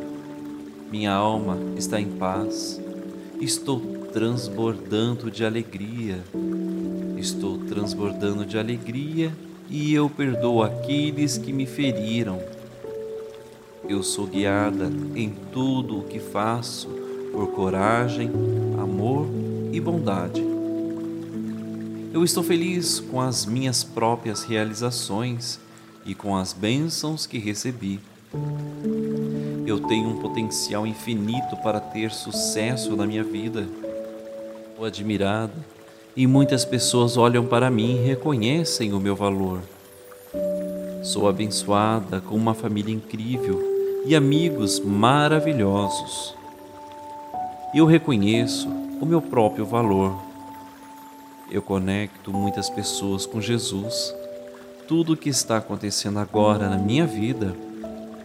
Minha 0.90 1.12
alma 1.12 1.56
está 1.76 2.00
em 2.00 2.08
paz. 2.08 2.80
Estou 3.40 3.80
transbordando 4.12 5.30
de 5.30 5.44
alegria. 5.44 6.18
Estou 7.16 7.58
transbordando 7.58 8.44
de 8.44 8.58
alegria 8.58 9.32
e 9.70 9.94
eu 9.94 10.10
perdoo 10.10 10.64
aqueles 10.64 11.38
que 11.38 11.52
me 11.52 11.64
feriram. 11.64 12.40
Eu 13.90 14.04
sou 14.04 14.24
guiada 14.24 14.88
em 15.16 15.30
tudo 15.52 15.98
o 15.98 16.04
que 16.04 16.20
faço 16.20 16.88
por 17.32 17.48
coragem, 17.48 18.30
amor 18.80 19.26
e 19.72 19.80
bondade. 19.80 20.40
Eu 22.14 22.22
estou 22.22 22.44
feliz 22.44 23.00
com 23.00 23.20
as 23.20 23.44
minhas 23.44 23.82
próprias 23.82 24.44
realizações 24.44 25.58
e 26.06 26.14
com 26.14 26.36
as 26.36 26.52
bênçãos 26.52 27.26
que 27.26 27.36
recebi. 27.36 27.98
Eu 29.66 29.80
tenho 29.80 30.10
um 30.10 30.20
potencial 30.20 30.86
infinito 30.86 31.56
para 31.56 31.80
ter 31.80 32.12
sucesso 32.12 32.94
na 32.94 33.04
minha 33.04 33.24
vida. 33.24 33.68
Sou 34.76 34.84
admirada 34.84 35.66
e 36.14 36.28
muitas 36.28 36.64
pessoas 36.64 37.16
olham 37.16 37.44
para 37.44 37.68
mim 37.68 37.96
e 37.96 38.06
reconhecem 38.06 38.92
o 38.92 39.00
meu 39.00 39.16
valor. 39.16 39.60
Sou 41.02 41.28
abençoada 41.28 42.20
com 42.20 42.36
uma 42.36 42.54
família 42.54 42.94
incrível 42.94 43.69
e 44.06 44.16
amigos 44.16 44.80
maravilhosos 44.80 46.40
eu 47.72 47.86
reconheço 47.86 48.68
o 49.00 49.06
meu 49.06 49.22
próprio 49.22 49.64
valor. 49.64 50.20
Eu 51.48 51.62
conecto 51.62 52.32
muitas 52.32 52.68
pessoas 52.68 53.24
com 53.24 53.40
Jesus. 53.40 54.12
Tudo 54.88 55.12
o 55.12 55.16
que 55.16 55.28
está 55.28 55.58
acontecendo 55.58 56.18
agora 56.18 56.68
na 56.68 56.76
minha 56.76 57.06
vida, 57.06 57.54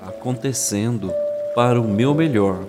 acontecendo 0.01 1.13
para 1.53 1.79
o 1.79 1.87
meu 1.87 2.15
melhor. 2.15 2.63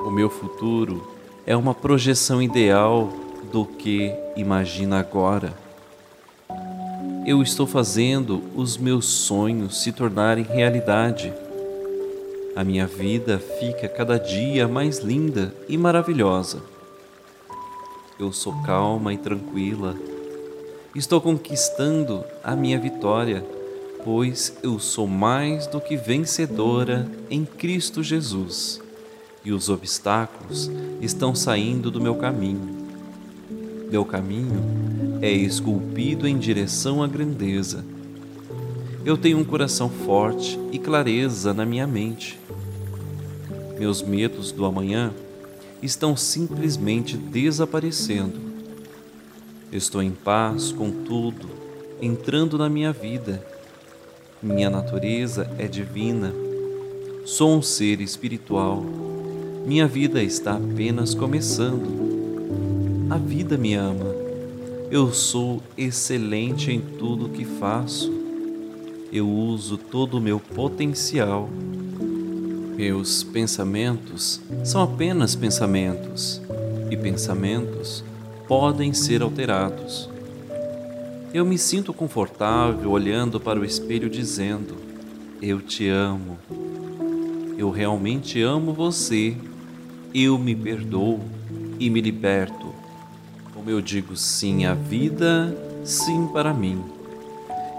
O 0.00 0.10
meu 0.10 0.28
futuro 0.28 1.08
é 1.46 1.56
uma 1.56 1.72
projeção 1.72 2.42
ideal 2.42 3.12
do 3.52 3.64
que 3.64 4.12
imagina 4.36 4.98
agora. 4.98 5.54
Eu 7.24 7.42
estou 7.42 7.66
fazendo 7.66 8.42
os 8.56 8.76
meus 8.76 9.06
sonhos 9.06 9.82
se 9.82 9.92
tornarem 9.92 10.44
realidade 10.44 11.32
a 12.56 12.64
minha 12.64 12.86
vida 12.86 13.38
fica 13.38 13.86
cada 13.86 14.18
dia 14.18 14.66
mais 14.66 15.00
linda 15.00 15.54
e 15.68 15.76
maravilhosa. 15.76 16.62
Eu 18.18 18.32
sou 18.32 18.54
calma 18.62 19.12
e 19.12 19.18
tranquila. 19.18 19.94
Estou 20.94 21.20
conquistando 21.20 22.24
a 22.42 22.56
minha 22.56 22.80
vitória, 22.80 23.44
pois 24.02 24.56
eu 24.62 24.78
sou 24.78 25.06
mais 25.06 25.66
do 25.66 25.82
que 25.82 25.98
vencedora 25.98 27.06
em 27.28 27.44
Cristo 27.44 28.02
Jesus. 28.02 28.80
E 29.44 29.52
os 29.52 29.68
obstáculos 29.68 30.70
estão 31.02 31.34
saindo 31.34 31.90
do 31.90 32.00
meu 32.00 32.14
caminho. 32.14 32.74
Meu 33.90 34.04
caminho 34.06 35.18
é 35.20 35.30
esculpido 35.30 36.26
em 36.26 36.38
direção 36.38 37.02
à 37.02 37.06
grandeza. 37.06 37.84
Eu 39.06 39.16
tenho 39.16 39.38
um 39.38 39.44
coração 39.44 39.88
forte 39.88 40.58
e 40.70 40.78
clareza 40.78 41.54
na 41.54 41.64
minha 41.64 41.86
mente 41.86 42.38
meus 43.78 44.02
medos 44.02 44.52
do 44.52 44.64
amanhã 44.64 45.12
estão 45.82 46.16
simplesmente 46.16 47.16
desaparecendo. 47.16 48.40
Estou 49.70 50.02
em 50.02 50.10
paz 50.10 50.72
com 50.72 50.90
tudo 50.90 51.48
entrando 52.00 52.56
na 52.56 52.68
minha 52.68 52.92
vida. 52.92 53.44
Minha 54.42 54.70
natureza 54.70 55.50
é 55.58 55.66
divina. 55.66 56.32
Sou 57.24 57.56
um 57.56 57.62
ser 57.62 58.00
espiritual. 58.00 58.82
Minha 59.66 59.86
vida 59.86 60.22
está 60.22 60.56
apenas 60.56 61.14
começando. 61.14 62.06
A 63.10 63.18
vida 63.18 63.58
me 63.58 63.74
ama. 63.74 64.14
Eu 64.90 65.12
sou 65.12 65.60
excelente 65.76 66.70
em 66.70 66.80
tudo 66.80 67.28
que 67.28 67.44
faço. 67.44 68.15
Eu 69.12 69.28
uso 69.28 69.76
todo 69.78 70.18
o 70.18 70.20
meu 70.20 70.38
potencial 70.38 71.48
meus 72.76 73.22
pensamentos 73.22 74.38
são 74.62 74.82
apenas 74.82 75.34
pensamentos 75.34 76.42
e 76.90 76.96
pensamentos 76.96 78.04
podem 78.46 78.92
ser 78.92 79.22
alterados. 79.22 80.10
Eu 81.32 81.46
me 81.46 81.56
sinto 81.56 81.94
confortável 81.94 82.90
olhando 82.90 83.40
para 83.40 83.58
o 83.58 83.64
espelho 83.64 84.10
dizendo: 84.10 84.74
Eu 85.40 85.62
te 85.62 85.88
amo. 85.88 86.36
Eu 87.56 87.70
realmente 87.70 88.42
amo 88.42 88.74
você. 88.74 89.34
Eu 90.14 90.38
me 90.38 90.54
perdoo 90.54 91.20
e 91.80 91.88
me 91.88 92.02
liberto. 92.02 92.74
Como 93.54 93.70
eu 93.70 93.80
digo 93.80 94.14
sim 94.18 94.66
à 94.66 94.74
vida, 94.74 95.56
sim 95.82 96.26
para 96.26 96.52
mim. 96.52 96.95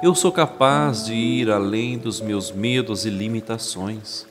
Eu 0.02 0.14
sou 0.14 0.32
capaz 0.32 1.06
de 1.06 1.14
ir 1.16 1.50
além 1.50 1.98
dos 1.98 2.22
meus 2.22 2.52
medos 2.52 3.04
e 3.04 3.10
limitações. 3.10 4.28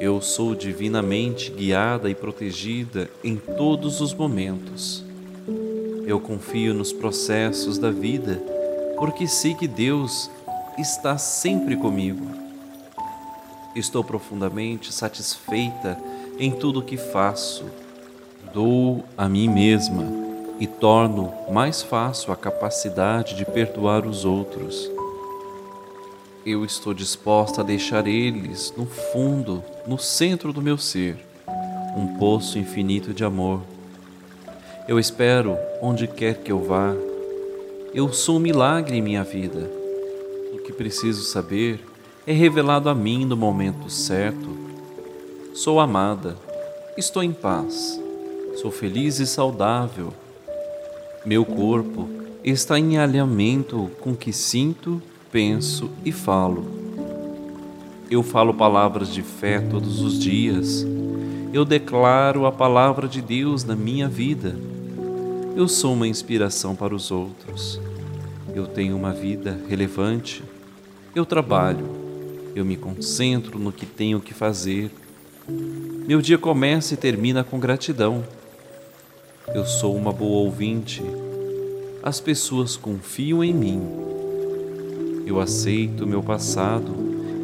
Eu 0.00 0.20
sou 0.20 0.52
divinamente 0.52 1.48
guiada 1.52 2.10
e 2.10 2.14
protegida 2.14 3.08
em 3.22 3.36
todos 3.36 4.00
os 4.00 4.12
momentos. 4.12 5.04
Eu 6.04 6.18
confio 6.18 6.74
nos 6.74 6.92
processos 6.92 7.78
da 7.78 7.92
vida, 7.92 8.42
porque 8.98 9.28
sei 9.28 9.54
que 9.54 9.68
Deus 9.68 10.28
está 10.76 11.16
sempre 11.18 11.76
comigo. 11.76 12.26
Estou 13.76 14.02
profundamente 14.02 14.92
satisfeita 14.92 15.96
em 16.36 16.50
tudo 16.50 16.80
o 16.80 16.84
que 16.84 16.96
faço. 16.96 17.64
Dou 18.52 19.04
a 19.16 19.28
mim 19.28 19.48
mesma 19.48 20.23
e 20.58 20.66
torno 20.66 21.32
mais 21.50 21.82
fácil 21.82 22.32
a 22.32 22.36
capacidade 22.36 23.34
de 23.34 23.44
perdoar 23.44 24.06
os 24.06 24.24
outros 24.24 24.90
eu 26.46 26.62
estou 26.62 26.92
disposta 26.92 27.62
a 27.62 27.64
deixar 27.64 28.06
eles 28.06 28.72
no 28.76 28.84
fundo, 28.84 29.64
no 29.86 29.98
centro 29.98 30.52
do 30.52 30.60
meu 30.60 30.76
ser, 30.76 31.16
um 31.96 32.18
poço 32.18 32.58
infinito 32.58 33.14
de 33.14 33.24
amor. 33.24 33.62
Eu 34.86 34.98
espero 34.98 35.56
onde 35.80 36.06
quer 36.06 36.42
que 36.42 36.52
eu 36.52 36.62
vá. 36.62 36.94
Eu 37.94 38.12
sou 38.12 38.36
um 38.36 38.40
milagre 38.40 38.98
em 38.98 39.00
minha 39.00 39.24
vida. 39.24 39.70
O 40.52 40.58
que 40.58 40.72
preciso 40.72 41.22
saber 41.22 41.82
é 42.26 42.32
revelado 42.32 42.90
a 42.90 42.94
mim 42.94 43.24
no 43.24 43.38
momento 43.38 43.88
certo. 43.88 44.54
Sou 45.54 45.80
amada, 45.80 46.36
estou 46.94 47.22
em 47.22 47.32
paz, 47.32 47.98
sou 48.60 48.70
feliz 48.70 49.18
e 49.18 49.26
saudável. 49.26 50.12
Meu 51.24 51.42
corpo 51.42 52.06
está 52.44 52.78
em 52.78 52.98
alinhamento 52.98 53.90
com 54.00 54.12
o 54.12 54.16
que 54.16 54.30
sinto 54.30 55.00
penso 55.32 55.90
e 56.04 56.12
falo. 56.12 56.66
Eu 58.10 58.22
falo 58.22 58.52
palavras 58.52 59.08
de 59.08 59.22
fé 59.22 59.58
todos 59.58 60.02
os 60.02 60.18
dias. 60.18 60.86
Eu 61.50 61.64
declaro 61.64 62.44
a 62.44 62.52
palavra 62.52 63.08
de 63.08 63.22
Deus 63.22 63.64
na 63.64 63.74
minha 63.74 64.06
vida. 64.06 64.54
Eu 65.56 65.66
sou 65.66 65.94
uma 65.94 66.06
inspiração 66.06 66.76
para 66.76 66.94
os 66.94 67.10
outros. 67.10 67.80
Eu 68.54 68.66
tenho 68.66 68.94
uma 68.94 69.12
vida 69.14 69.58
relevante. 69.66 70.44
Eu 71.14 71.24
trabalho. 71.24 71.88
Eu 72.54 72.66
me 72.66 72.76
concentro 72.76 73.58
no 73.58 73.72
que 73.72 73.86
tenho 73.86 74.20
que 74.20 74.34
fazer. 74.34 74.90
Meu 76.06 76.20
dia 76.20 76.36
começa 76.36 76.92
e 76.92 76.98
termina 76.98 77.42
com 77.42 77.58
gratidão. 77.58 78.22
Eu 79.52 79.66
sou 79.66 79.94
uma 79.94 80.10
boa 80.10 80.44
ouvinte. 80.44 81.02
As 82.02 82.18
pessoas 82.18 82.76
confiam 82.76 83.44
em 83.44 83.52
mim. 83.52 83.82
Eu 85.26 85.38
aceito 85.38 86.06
meu 86.06 86.22
passado 86.22 86.90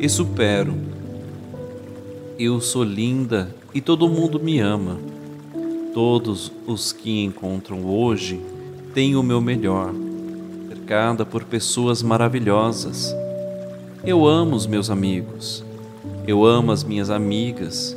e 0.00 0.08
supero. 0.08 0.74
Eu 2.38 2.58
sou 2.60 2.84
linda 2.84 3.54
e 3.74 3.82
todo 3.82 4.08
mundo 4.08 4.40
me 4.40 4.60
ama. 4.60 4.98
Todos 5.92 6.50
os 6.66 6.90
que 6.90 7.22
encontram 7.22 7.84
hoje 7.84 8.40
têm 8.94 9.14
o 9.14 9.22
meu 9.22 9.40
melhor, 9.40 9.92
cercada 10.68 11.26
por 11.26 11.44
pessoas 11.44 12.02
maravilhosas. 12.02 13.14
Eu 14.02 14.26
amo 14.26 14.56
os 14.56 14.66
meus 14.66 14.88
amigos, 14.88 15.62
eu 16.26 16.46
amo 16.46 16.72
as 16.72 16.82
minhas 16.82 17.10
amigas. 17.10 17.94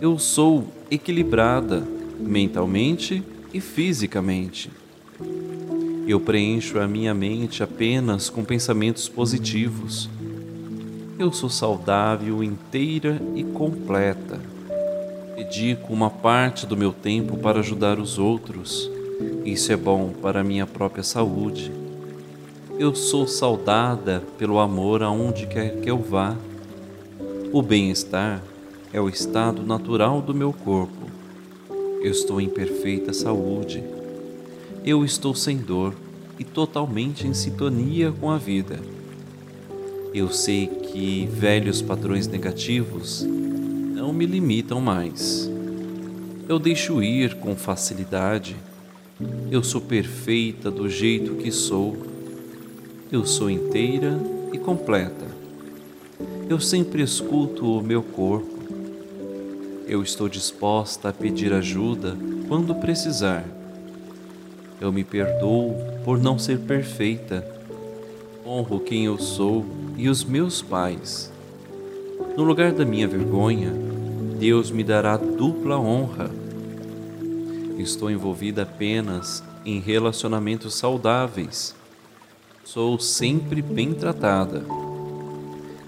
Eu 0.00 0.18
sou 0.18 0.64
equilibrada 0.90 1.95
mentalmente 2.18 3.22
e 3.52 3.60
fisicamente. 3.60 4.70
Eu 6.06 6.20
preencho 6.20 6.78
a 6.78 6.86
minha 6.86 7.12
mente 7.12 7.62
apenas 7.62 8.30
com 8.30 8.44
pensamentos 8.44 9.08
positivos. 9.08 10.08
Eu 11.18 11.32
sou 11.32 11.48
saudável 11.48 12.42
inteira 12.42 13.20
e 13.34 13.42
completa 13.42 14.56
dedico 15.36 15.92
uma 15.92 16.08
parte 16.08 16.66
do 16.66 16.76
meu 16.76 16.92
tempo 16.92 17.36
para 17.36 17.60
ajudar 17.60 17.98
os 17.98 18.18
outros. 18.18 18.90
Isso 19.44 19.70
é 19.70 19.76
bom 19.76 20.10
para 20.22 20.40
a 20.40 20.44
minha 20.44 20.66
própria 20.66 21.02
saúde. 21.02 21.70
Eu 22.78 22.94
sou 22.94 23.26
saudada 23.26 24.22
pelo 24.38 24.58
amor 24.58 25.02
aonde 25.02 25.46
quer 25.46 25.80
que 25.80 25.90
eu 25.90 25.98
vá. 25.98 26.34
O 27.52 27.60
bem-estar 27.60 28.42
é 28.92 29.00
o 29.00 29.10
estado 29.10 29.62
natural 29.62 30.22
do 30.22 30.34
meu 30.34 30.52
corpo. 30.52 31.15
Eu 32.06 32.12
estou 32.12 32.40
em 32.40 32.48
perfeita 32.48 33.12
saúde. 33.12 33.82
Eu 34.84 35.04
estou 35.04 35.34
sem 35.34 35.56
dor 35.56 35.92
e 36.38 36.44
totalmente 36.44 37.26
em 37.26 37.34
sintonia 37.34 38.12
com 38.12 38.30
a 38.30 38.38
vida. 38.38 38.78
Eu 40.14 40.30
sei 40.30 40.68
que 40.68 41.26
velhos 41.26 41.82
padrões 41.82 42.28
negativos 42.28 43.26
não 43.26 44.12
me 44.12 44.24
limitam 44.24 44.80
mais. 44.80 45.50
Eu 46.48 46.60
deixo 46.60 47.02
ir 47.02 47.34
com 47.40 47.56
facilidade. 47.56 48.54
Eu 49.50 49.64
sou 49.64 49.80
perfeita 49.80 50.70
do 50.70 50.88
jeito 50.88 51.34
que 51.34 51.50
sou. 51.50 51.96
Eu 53.10 53.26
sou 53.26 53.50
inteira 53.50 54.16
e 54.52 54.58
completa. 54.58 55.26
Eu 56.48 56.60
sempre 56.60 57.02
escuto 57.02 57.66
o 57.66 57.82
meu 57.82 58.00
corpo. 58.00 58.55
Eu 59.88 60.02
estou 60.02 60.28
disposta 60.28 61.10
a 61.10 61.12
pedir 61.12 61.52
ajuda 61.52 62.16
quando 62.48 62.74
precisar. 62.74 63.44
Eu 64.80 64.90
me 64.90 65.04
perdoo 65.04 65.76
por 66.04 66.18
não 66.18 66.40
ser 66.40 66.58
perfeita. 66.58 67.46
Honro 68.44 68.80
quem 68.80 69.04
eu 69.04 69.16
sou 69.16 69.64
e 69.96 70.08
os 70.08 70.24
meus 70.24 70.60
pais. 70.60 71.32
No 72.36 72.42
lugar 72.42 72.72
da 72.72 72.84
minha 72.84 73.06
vergonha, 73.06 73.72
Deus 74.40 74.72
me 74.72 74.82
dará 74.82 75.16
dupla 75.16 75.78
honra. 75.78 76.32
Estou 77.78 78.10
envolvida 78.10 78.62
apenas 78.62 79.44
em 79.64 79.78
relacionamentos 79.78 80.74
saudáveis. 80.74 81.76
Sou 82.64 82.98
sempre 82.98 83.62
bem 83.62 83.94
tratada. 83.94 84.64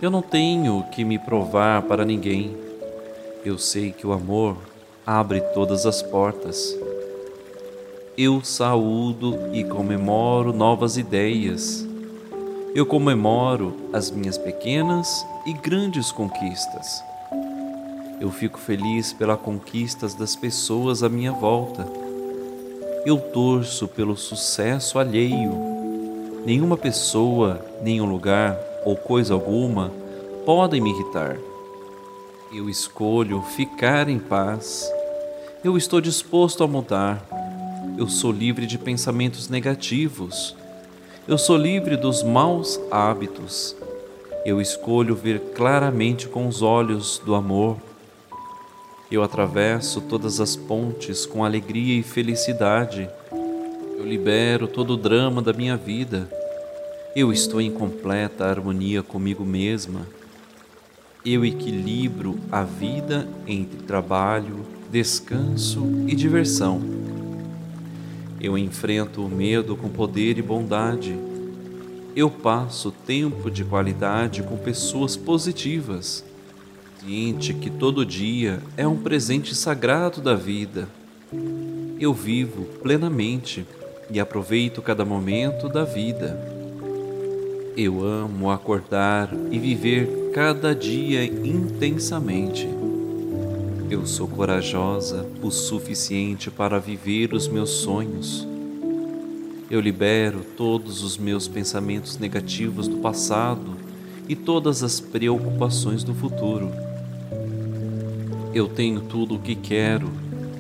Eu 0.01 0.09
não 0.09 0.23
tenho 0.23 0.85
que 0.95 1.05
me 1.05 1.19
provar 1.19 1.83
para 1.83 2.05
ninguém. 2.05 2.68
Eu 3.45 3.57
sei 3.57 3.93
que 3.93 4.07
o 4.07 4.13
amor 4.13 4.57
abre 5.07 5.41
todas 5.55 5.87
as 5.87 6.03
portas. 6.03 6.77
Eu 8.17 8.43
saúdo 8.43 9.39
e 9.53 9.63
comemoro 9.63 10.53
novas 10.53 10.97
ideias. 10.97 11.87
Eu 12.75 12.85
comemoro 12.85 13.77
as 13.93 14.11
minhas 14.11 14.37
pequenas 14.37 15.25
e 15.47 15.53
grandes 15.53 16.11
conquistas. 16.11 17.03
Eu 18.21 18.33
fico 18.33 18.59
feliz 18.59 19.13
pelas 19.13 19.41
conquistas 19.41 20.15
das 20.15 20.35
pessoas 20.35 21.05
à 21.05 21.09
minha 21.09 21.31
volta. 21.31 21.87
Eu 23.07 23.19
torço 23.19 23.87
pelo 23.87 24.17
sucesso 24.17 24.99
alheio. 24.99 25.53
Nenhuma 26.45 26.77
pessoa, 26.77 27.65
nenhum 27.83 28.11
lugar 28.11 28.59
ou 28.85 28.97
coisa 28.97 29.33
alguma 29.33 29.93
podem 30.45 30.81
me 30.81 30.91
irritar. 30.91 31.37
Eu 32.53 32.69
escolho 32.69 33.43
ficar 33.43 34.09
em 34.09 34.19
paz. 34.19 34.91
Eu 35.63 35.77
estou 35.77 36.01
disposto 36.01 36.65
a 36.65 36.67
mudar. 36.67 37.25
Eu 37.97 38.09
sou 38.09 38.33
livre 38.33 38.67
de 38.67 38.79
pensamentos 38.79 39.49
negativos. 39.49 40.57
Eu 41.27 41.39
sou 41.39 41.57
livre 41.57 41.97
dos 41.97 42.23
maus 42.23 42.81
hábitos. 42.91 43.77
Eu 44.45 44.61
escolho 44.61 45.15
ver 45.15 45.41
claramente 45.55 46.29
com 46.29 46.47
os 46.47 46.63
olhos 46.63 47.21
do 47.25 47.35
amor 47.35 47.77
eu 49.11 49.23
atravesso 49.23 50.03
todas 50.03 50.39
as 50.39 50.55
pontes 50.55 51.25
com 51.25 51.43
alegria 51.43 51.99
e 51.99 52.03
felicidade. 52.03 53.09
Eu 53.33 54.05
libero 54.05 54.69
todo 54.69 54.93
o 54.93 54.97
drama 54.99 55.41
da 55.41 55.51
minha 55.55 55.79
vida. 55.79 56.29
Eu 57.17 57.33
estou 57.33 57.59
em 57.59 57.71
completa 57.71 58.45
harmonia 58.45 59.03
comigo 59.03 59.47
mesma. 59.47 60.07
Eu 61.25 61.45
equilibro 61.45 62.39
a 62.51 62.65
vida 62.65 63.29
entre 63.47 63.83
trabalho, 63.83 64.65
descanso 64.91 65.87
e 66.07 66.15
diversão. 66.15 66.81
Eu 68.41 68.57
enfrento 68.57 69.25
o 69.25 69.29
medo 69.29 69.77
com 69.77 69.89
poder 69.89 70.39
e 70.39 70.43
bondade. 70.43 71.17
Eu 72.15 72.31
passo 72.31 72.91
tempo 72.91 73.51
de 73.51 73.65
qualidade 73.65 74.43
com 74.43 74.57
pessoas 74.57 75.17
positivas 75.17 76.25
ciente 77.09 77.55
que 77.55 77.71
todo 77.71 78.05
dia 78.05 78.61
é 78.77 78.87
um 78.87 78.97
presente 78.97 79.55
sagrado 79.55 80.21
da 80.21 80.35
vida. 80.35 80.89
Eu 81.99 82.13
vivo 82.13 82.65
plenamente 82.83 83.67
e 84.11 84.21
aproveito 84.21 84.83
cada 84.83 85.07
momento 85.07 85.69
da 85.71 85.85
vida. 85.85 86.39
Eu 87.77 88.05
amo 88.05 88.51
acordar 88.51 89.31
e 89.51 89.59
viver 89.59 90.28
cada 90.39 90.73
dia 90.73 91.25
intensamente. 91.25 92.69
Eu 93.91 94.07
sou 94.07 94.29
corajosa 94.29 95.27
o 95.43 95.51
suficiente 95.51 96.49
para 96.49 96.79
viver 96.79 97.35
os 97.35 97.49
meus 97.49 97.71
sonhos. 97.71 98.47
Eu 99.69 99.81
libero 99.81 100.47
todos 100.57 101.03
os 101.03 101.19
meus 101.19 101.49
pensamentos 101.49 102.19
negativos 102.19 102.87
do 102.87 102.99
passado 102.99 103.75
e 104.29 104.37
todas 104.37 104.85
as 104.85 105.01
preocupações 105.01 106.05
do 106.05 106.15
futuro 106.15 106.71
eu 108.55 108.69
tenho 108.69 109.01
tudo 109.01 109.35
o 109.35 109.39
que 109.39 109.57
quero, 109.57 110.09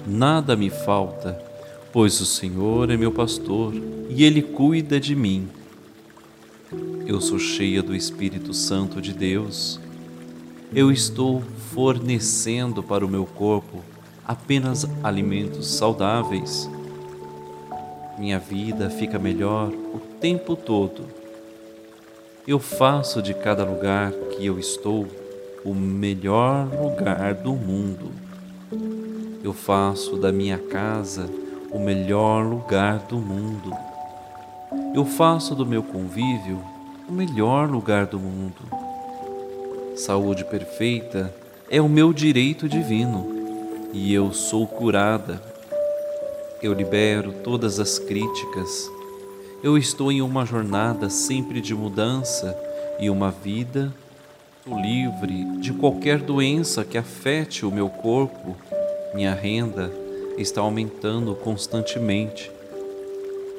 nada 0.07 0.55
me 0.55 0.71
falta, 0.71 1.41
pois 1.93 2.21
o 2.21 2.27
Senhor 2.27 2.91
é 2.91 2.97
meu 2.97 3.11
pastor 3.11 3.73
e 4.11 4.25
Ele 4.25 4.43
cuida 4.43 5.01
de 5.01 5.15
mim. 5.15 5.49
Eu 7.07 7.19
sou 7.19 7.39
cheia 7.39 7.83
do 7.83 7.97
Espírito 7.97 8.53
Santo 8.53 9.01
de 9.01 9.15
Deus. 9.15 9.81
Eu 10.75 10.93
estou 10.93 11.43
fornecendo 11.73 12.83
para 12.83 13.07
o 13.07 13.09
meu 13.09 13.25
corpo 13.25 13.83
apenas 14.27 14.87
alimentos 15.03 15.67
saudáveis. 15.69 16.69
Minha 18.19 18.39
vida 18.39 18.91
fica 18.91 19.19
melhor 19.19 19.69
o 19.71 19.99
tempo 20.21 20.55
todo. 20.55 21.05
Eu 22.47 22.59
faço 22.59 23.23
de 23.23 23.33
cada 23.33 23.65
lugar 23.65 24.13
que 24.13 24.45
eu 24.45 24.59
estou 24.59 25.07
o 25.65 25.73
melhor 25.73 26.69
lugar 26.71 27.33
do 27.33 27.53
mundo. 27.55 28.11
Eu 29.43 29.55
faço 29.55 30.17
da 30.17 30.31
minha 30.31 30.59
casa 30.59 31.31
o 31.71 31.79
melhor 31.79 32.45
lugar 32.45 32.99
do 33.09 33.17
mundo. 33.17 33.88
Eu 34.95 35.05
faço 35.05 35.55
do 35.55 35.65
meu 35.65 35.83
convívio 35.83 36.63
o 37.09 37.13
melhor 37.13 37.71
lugar 37.71 38.07
do 38.07 38.19
mundo. 38.19 38.61
Saúde 39.97 40.45
perfeita 40.45 41.35
é 41.71 41.81
o 41.81 41.89
meu 41.89 42.13
direito 42.13 42.69
divino 42.69 43.27
e 43.93 44.13
eu 44.13 44.33
sou 44.33 44.67
curada. 44.67 45.43
Eu 46.63 46.75
libero 46.75 47.33
todas 47.43 47.81
as 47.81 47.99
críticas. 47.99 48.91
Eu 49.63 49.79
estou 49.79 50.13
em 50.13 50.21
uma 50.21 50.45
jornada 50.45 51.09
sempre 51.09 51.61
de 51.61 51.75
mudança 51.75 52.57
e 53.01 53.09
uma 53.09 53.31
vida 53.31 53.93
livre 54.67 55.45
de 55.61 55.73
qualquer 55.73 56.19
doença 56.19 56.85
que 56.85 56.99
afete 56.99 57.65
o 57.65 57.71
meu 57.71 57.89
corpo. 57.89 58.55
Minha 59.15 59.33
renda 59.33 59.91
está 60.37 60.61
aumentando 60.61 61.35
constantemente. 61.35 62.51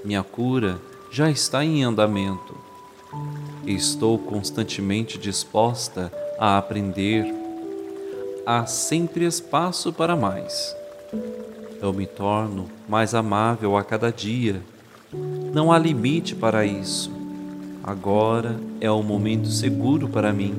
Minha 0.06 0.24
cura 0.24 0.80
já 1.12 1.30
está 1.30 1.66
em 1.66 1.84
andamento. 1.84 2.56
Estou 3.66 4.18
constantemente 4.18 5.18
disposta 5.18 6.12
a 6.38 6.58
aprender. 6.58 7.34
Há 8.46 8.66
sempre 8.66 9.26
espaço 9.26 9.92
para 9.92 10.16
mais. 10.16 10.76
Eu 11.82 11.94
me 11.94 12.06
torno 12.06 12.70
mais 12.88 13.14
amável 13.14 13.76
a 13.76 13.84
cada 13.84 14.12
dia. 14.12 14.62
Não 15.54 15.72
há 15.72 15.80
limite 15.80 16.36
para 16.36 16.66
isso. 16.66 17.12
Agora 17.84 18.60
é 18.80 18.92
o 18.92 19.02
momento 19.02 19.48
seguro 19.48 20.08
para 20.08 20.32
mim. 20.32 20.54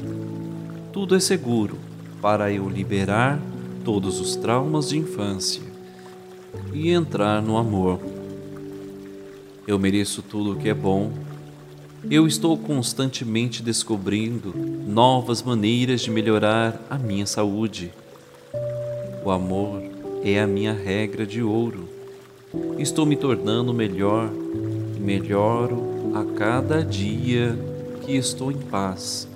Tudo 0.93 1.15
é 1.15 1.21
seguro 1.21 1.79
para 2.21 2.51
eu 2.51 2.69
liberar 2.69 3.39
todos 3.85 4.21
os 4.21 4.35
traumas 4.35 4.89
de 4.89 4.99
infância 4.99 5.63
e 6.73 6.91
entrar 6.91 7.41
no 7.41 7.57
amor. 7.57 8.01
Eu 9.71 9.79
mereço 9.79 10.21
tudo 10.21 10.51
o 10.51 10.57
que 10.57 10.69
é 10.69 10.75
bom. 10.75 11.13
Eu 12.11 12.27
estou 12.27 12.59
constantemente 12.59 13.63
descobrindo 13.63 14.53
novas 14.53 15.45
maneiras 15.45 16.01
de 16.01 16.11
melhorar 16.11 16.85
a 16.91 16.99
minha 16.99 17.25
saúde. 17.25 17.93
O 19.25 19.31
amor 19.31 19.81
é 20.25 20.41
a 20.41 20.47
minha 20.49 20.73
regra 20.73 21.25
de 21.25 21.41
ouro. 21.41 21.89
Estou 22.81 23.07
me 23.07 23.15
tornando 23.15 23.73
melhor 23.73 24.29
e 24.97 24.99
melhoro 24.99 26.11
a 26.17 26.25
cada 26.37 26.85
dia 26.85 27.57
que 28.05 28.17
estou 28.17 28.51
em 28.51 28.59
paz. 28.59 29.29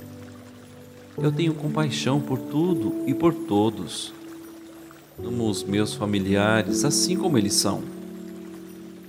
Eu 1.17 1.31
tenho 1.31 1.55
compaixão 1.55 2.21
por 2.21 2.41
tudo 2.41 3.05
e 3.07 3.15
por 3.15 3.33
todos. 3.33 4.13
Amo 5.25 5.49
os 5.49 5.63
meus 5.63 5.95
familiares 5.95 6.85
assim 6.85 7.17
como 7.17 7.39
eles 7.39 7.55
são. 7.55 7.94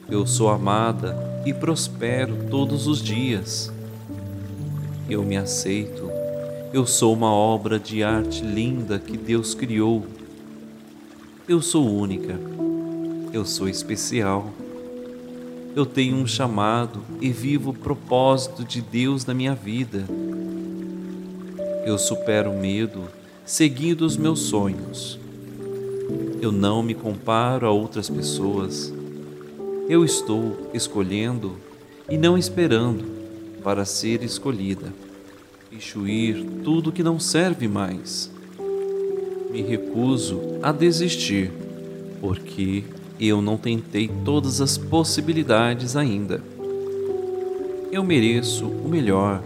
Eu 0.07 0.27
sou 0.27 0.49
amada 0.49 1.17
e 1.47 1.51
prospero 1.51 2.37
todos 2.47 2.85
os 2.85 3.01
dias. 3.01 3.73
Eu 5.09 5.23
me 5.23 5.35
aceito. 5.35 6.11
Eu 6.71 6.85
sou 6.85 7.11
uma 7.11 7.33
obra 7.33 7.79
de 7.79 8.03
arte 8.03 8.43
linda 8.43 8.99
que 8.99 9.17
Deus 9.17 9.55
criou. 9.55 10.05
Eu 11.49 11.59
sou 11.59 11.91
única. 11.91 12.39
Eu 13.33 13.45
sou 13.45 13.67
especial. 13.67 14.51
Eu 15.75 15.87
tenho 15.87 16.15
um 16.17 16.27
chamado 16.27 17.01
e 17.19 17.31
vivo 17.31 17.71
o 17.71 17.73
propósito 17.73 18.63
de 18.63 18.81
Deus 18.81 19.25
na 19.25 19.33
minha 19.33 19.55
vida. 19.55 20.05
Eu 21.83 21.97
supero 21.97 22.51
o 22.51 22.59
medo 22.59 23.05
seguindo 23.43 24.01
os 24.05 24.15
meus 24.17 24.41
sonhos. 24.41 25.19
Eu 26.39 26.51
não 26.51 26.83
me 26.83 26.93
comparo 26.93 27.65
a 27.65 27.71
outras 27.71 28.07
pessoas. 28.07 28.93
Eu 29.87 30.03
estou 30.03 30.71
escolhendo 30.73 31.57
e 32.09 32.17
não 32.17 32.35
esperando 32.35 33.05
para 33.63 33.85
ser 33.85 34.23
escolhida. 34.23 34.91
Exuir 35.71 36.43
tudo 36.63 36.91
que 36.91 37.03
não 37.03 37.19
serve 37.19 37.67
mais. 37.67 38.31
Me 39.51 39.61
recuso 39.61 40.41
a 40.63 40.71
desistir, 40.71 41.51
porque 42.19 42.83
eu 43.19 43.43
não 43.43 43.57
tentei 43.57 44.09
todas 44.25 44.59
as 44.59 44.75
possibilidades 44.75 45.95
ainda. 45.95 46.41
Eu 47.91 48.03
mereço 48.03 48.65
o 48.65 48.89
melhor 48.89 49.43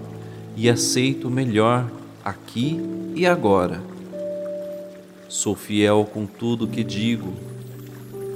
e 0.55 0.69
aceito 0.69 1.27
o 1.27 1.31
melhor 1.31 1.91
aqui 2.23 2.79
e 3.13 3.25
agora. 3.25 3.83
Sou 5.27 5.53
fiel 5.53 6.09
com 6.13 6.25
tudo 6.25 6.65
que 6.65 6.81
digo. 6.81 7.33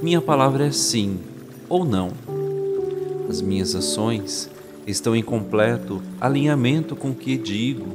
Minha 0.02 0.20
palavra 0.20 0.66
é 0.66 0.70
sim 0.70 1.32
ou 1.74 1.84
não. 1.84 2.12
As 3.28 3.42
minhas 3.42 3.74
ações 3.74 4.48
estão 4.86 5.16
em 5.16 5.22
completo 5.24 6.00
alinhamento 6.20 6.94
com 6.94 7.10
o 7.10 7.14
que 7.14 7.36
digo. 7.36 7.88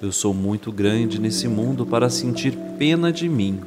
Eu 0.00 0.10
sou 0.10 0.32
muito 0.32 0.72
grande 0.72 1.20
nesse 1.20 1.46
mundo 1.46 1.84
para 1.84 2.08
sentir 2.08 2.56
pena 2.78 3.12
de 3.12 3.28
mim. 3.28 3.60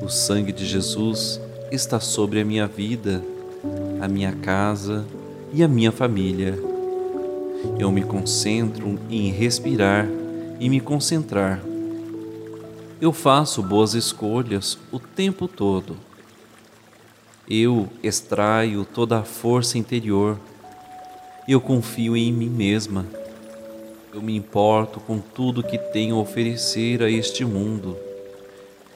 O 0.00 0.08
sangue 0.08 0.52
de 0.52 0.64
Jesus 0.64 1.40
está 1.72 1.98
sobre 1.98 2.40
a 2.40 2.44
minha 2.44 2.68
vida, 2.68 3.24
a 4.00 4.06
minha 4.06 4.32
casa 4.32 5.04
e 5.52 5.64
a 5.64 5.68
minha 5.68 5.90
família. 5.90 6.56
Eu 7.76 7.90
me 7.90 8.04
concentro 8.04 9.00
em 9.10 9.32
respirar 9.32 10.06
e 10.60 10.68
me 10.68 10.80
concentrar. 10.80 11.60
Eu 13.00 13.12
faço 13.12 13.64
boas 13.64 13.94
escolhas 13.94 14.78
o 14.92 15.00
tempo 15.00 15.48
todo. 15.48 16.09
Eu 17.52 17.88
extraio 18.00 18.84
toda 18.84 19.18
a 19.18 19.24
força 19.24 19.76
interior. 19.76 20.38
Eu 21.48 21.60
confio 21.60 22.16
em 22.16 22.32
mim 22.32 22.48
mesma. 22.48 23.04
Eu 24.14 24.22
me 24.22 24.36
importo 24.36 25.00
com 25.00 25.18
tudo 25.18 25.60
que 25.60 25.76
tenho 25.76 26.14
a 26.14 26.20
oferecer 26.20 27.02
a 27.02 27.10
este 27.10 27.44
mundo. 27.44 27.96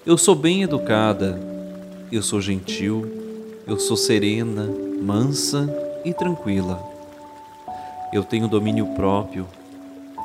Eu 0.06 0.16
sou 0.16 0.36
bem 0.36 0.62
educada. 0.62 1.36
Eu 2.12 2.22
sou 2.22 2.40
gentil. 2.40 3.10
Eu 3.66 3.76
sou 3.80 3.96
serena, 3.96 4.70
mansa 5.02 5.68
e 6.04 6.14
tranquila. 6.14 6.80
Eu 8.12 8.22
tenho 8.22 8.46
domínio 8.46 8.86
próprio. 8.94 9.48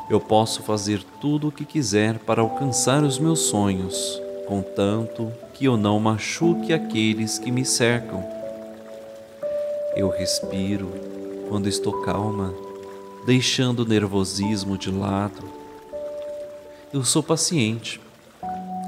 Eu 0.08 0.20
posso 0.20 0.62
fazer 0.62 1.02
tudo 1.20 1.48
o 1.48 1.52
que 1.52 1.66
quiser 1.66 2.20
para 2.20 2.44
alcançar 2.44 3.04
os 3.04 3.18
meus 3.18 3.40
sonhos, 3.40 4.22
contanto 4.50 5.32
que 5.54 5.66
eu 5.66 5.78
não 5.78 6.00
machuque 6.00 6.74
aqueles 6.74 7.38
que 7.38 7.52
me 7.52 7.64
cercam. 7.64 8.26
Eu 9.96 10.10
respiro 10.10 10.92
quando 11.48 11.70
estou 11.70 12.02
calma, 12.02 12.52
deixando 13.28 13.82
o 13.82 13.86
nervosismo 13.86 14.76
de 14.76 14.90
lado. 14.90 15.44
Eu 16.92 17.04
sou 17.04 17.22
paciente. 17.22 18.02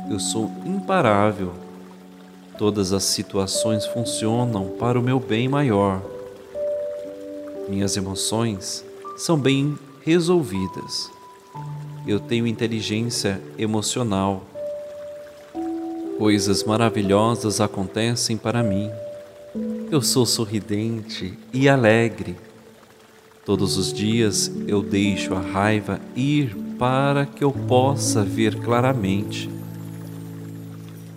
Eu 0.10 0.20
sou 0.20 0.52
imparável. 0.66 1.54
Todas 2.58 2.92
as 2.92 3.04
situações 3.04 3.86
funcionam 3.86 4.70
para 4.80 5.00
o 5.00 5.04
meu 5.04 5.20
bem 5.20 5.48
maior. 5.48 6.02
Minhas 7.70 7.96
emoções 7.96 8.84
são 9.16 9.38
bem 9.38 9.78
resolvidas. 10.04 11.12
Eu 12.08 12.20
tenho 12.20 12.48
inteligência 12.48 13.40
emocional. 13.60 14.42
Coisas 16.22 16.64
maravilhosas 16.64 17.60
acontecem 17.60 18.38
para 18.38 18.62
mim. 18.62 18.92
Eu 19.90 20.04
sou 20.04 20.24
sorridente 20.24 21.36
e 21.52 21.68
alegre. 21.68 22.38
Todos 23.44 23.76
os 23.76 23.92
dias 23.92 24.52
eu 24.68 24.84
deixo 24.84 25.34
a 25.34 25.40
raiva 25.40 26.00
ir 26.16 26.56
para 26.78 27.26
que 27.26 27.44
eu 27.44 27.52
possa 27.52 28.24
ver 28.24 28.56
claramente. 28.60 29.50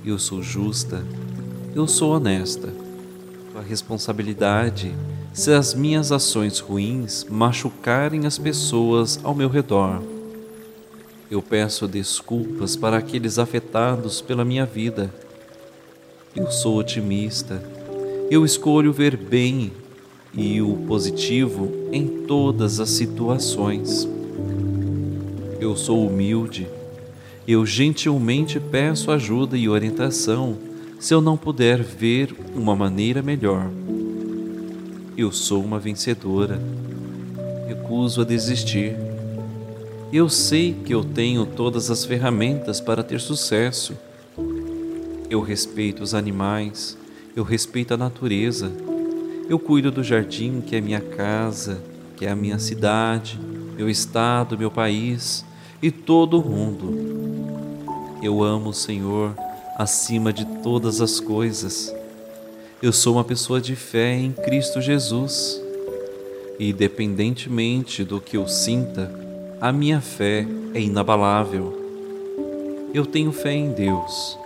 Eu 0.02 0.18
sou 0.18 0.42
justa, 0.42 1.04
eu 1.74 1.86
sou 1.86 2.16
honesta. 2.16 2.72
A 3.54 3.60
responsabilidade 3.60 4.90
se 5.34 5.52
as 5.52 5.74
minhas 5.74 6.12
ações 6.12 6.60
ruins 6.60 7.26
machucarem 7.28 8.24
as 8.24 8.38
pessoas 8.38 9.20
ao 9.22 9.34
meu 9.34 9.50
redor. 9.50 10.13
Eu 11.34 11.42
peço 11.42 11.88
desculpas 11.88 12.76
para 12.76 12.96
aqueles 12.96 13.40
afetados 13.40 14.20
pela 14.20 14.44
minha 14.44 14.64
vida. 14.64 15.12
Eu 16.32 16.48
sou 16.48 16.76
otimista. 16.78 17.60
Eu 18.30 18.44
escolho 18.44 18.92
ver 18.92 19.16
bem 19.16 19.72
e 20.32 20.62
o 20.62 20.76
positivo 20.86 21.88
em 21.90 22.06
todas 22.06 22.78
as 22.78 22.90
situações. 22.90 24.08
Eu 25.58 25.74
sou 25.74 26.06
humilde. 26.06 26.68
Eu 27.48 27.66
gentilmente 27.66 28.60
peço 28.60 29.10
ajuda 29.10 29.58
e 29.58 29.68
orientação 29.68 30.56
se 31.00 31.12
eu 31.12 31.20
não 31.20 31.36
puder 31.36 31.82
ver 31.82 32.32
uma 32.54 32.76
maneira 32.76 33.22
melhor. 33.22 33.68
Eu 35.18 35.32
sou 35.32 35.64
uma 35.64 35.80
vencedora. 35.80 36.62
Recuso 37.66 38.20
a 38.20 38.24
desistir. 38.24 39.13
Eu 40.14 40.28
sei 40.28 40.72
que 40.72 40.94
eu 40.94 41.02
tenho 41.02 41.44
todas 41.44 41.90
as 41.90 42.04
ferramentas 42.04 42.80
para 42.80 43.02
ter 43.02 43.20
sucesso. 43.20 43.96
Eu 45.28 45.40
respeito 45.40 46.04
os 46.04 46.14
animais, 46.14 46.96
eu 47.34 47.42
respeito 47.42 47.92
a 47.92 47.96
natureza. 47.96 48.70
Eu 49.48 49.58
cuido 49.58 49.90
do 49.90 50.04
jardim 50.04 50.60
que 50.60 50.76
é 50.76 50.80
minha 50.80 51.00
casa, 51.00 51.82
que 52.16 52.24
é 52.24 52.30
a 52.30 52.36
minha 52.36 52.60
cidade, 52.60 53.40
meu 53.76 53.90
estado, 53.90 54.56
meu 54.56 54.70
país 54.70 55.44
e 55.82 55.90
todo 55.90 56.40
o 56.40 56.48
mundo. 56.48 56.94
Eu 58.22 58.44
amo 58.44 58.70
o 58.70 58.74
Senhor 58.74 59.34
acima 59.76 60.32
de 60.32 60.44
todas 60.62 61.00
as 61.00 61.18
coisas 61.18 61.92
eu 62.84 62.92
sou 62.92 63.14
uma 63.14 63.24
pessoa 63.24 63.62
de 63.62 63.74
fé 63.74 64.12
em 64.12 64.30
Cristo 64.30 64.78
Jesus. 64.78 65.58
E, 66.58 66.68
independentemente 66.68 68.04
do 68.04 68.20
que 68.20 68.36
eu 68.36 68.46
sinta, 68.46 69.10
a 69.64 69.72
minha 69.72 69.98
fé 69.98 70.46
é 70.74 70.78
inabalável. 70.78 71.72
Eu 72.92 73.06
tenho 73.06 73.32
fé 73.32 73.54
em 73.54 73.72
Deus. 73.72 74.38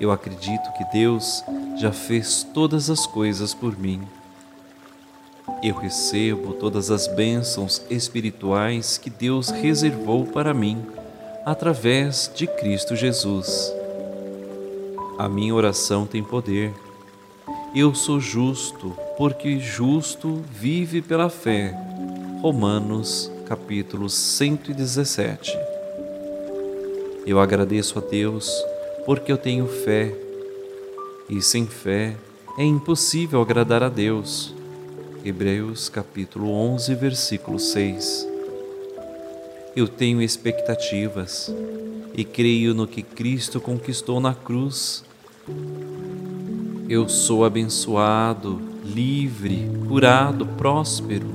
Eu 0.00 0.10
acredito 0.10 0.68
que 0.72 0.82
Deus 0.92 1.44
já 1.76 1.92
fez 1.92 2.44
todas 2.52 2.90
as 2.90 3.06
coisas 3.06 3.54
por 3.54 3.78
mim. 3.78 4.02
eu 5.62 5.76
recebo 5.76 6.54
todas 6.54 6.90
as 6.90 7.06
bênçãos 7.06 7.86
espirituais 7.88 8.98
que 8.98 9.08
Deus 9.08 9.50
reservou 9.50 10.26
para 10.26 10.52
mim 10.52 10.84
através 11.46 12.28
de 12.34 12.48
Cristo 12.48 12.96
Jesus. 12.96 13.72
A 15.16 15.28
minha 15.28 15.54
oração 15.54 16.04
tem 16.04 16.24
poder. 16.24 16.74
Eu 17.76 17.94
sou 17.94 18.18
justo, 18.18 18.92
porque 19.16 19.60
justo 19.60 20.42
vive 20.50 21.00
pela 21.00 21.30
fé. 21.30 21.72
Romanos, 22.42 23.30
capítulo 23.44 24.08
117. 24.08 25.58
Eu 27.26 27.38
agradeço 27.38 27.98
a 27.98 28.02
Deus 28.02 28.50
porque 29.04 29.30
eu 29.30 29.36
tenho 29.36 29.66
fé. 29.66 30.14
E 31.28 31.40
sem 31.42 31.66
fé 31.66 32.16
é 32.58 32.64
impossível 32.64 33.40
agradar 33.40 33.82
a 33.82 33.88
Deus. 33.88 34.54
Hebreus 35.24 35.88
capítulo 35.88 36.50
11, 36.50 36.94
versículo 36.94 37.58
6. 37.58 38.28
Eu 39.76 39.88
tenho 39.88 40.22
expectativas 40.22 41.52
e 42.14 42.24
creio 42.24 42.74
no 42.74 42.86
que 42.86 43.02
Cristo 43.02 43.60
conquistou 43.60 44.20
na 44.20 44.34
cruz. 44.34 45.04
Eu 46.88 47.08
sou 47.08 47.44
abençoado, 47.44 48.60
livre, 48.84 49.70
curado, 49.88 50.46
próspero, 50.46 51.33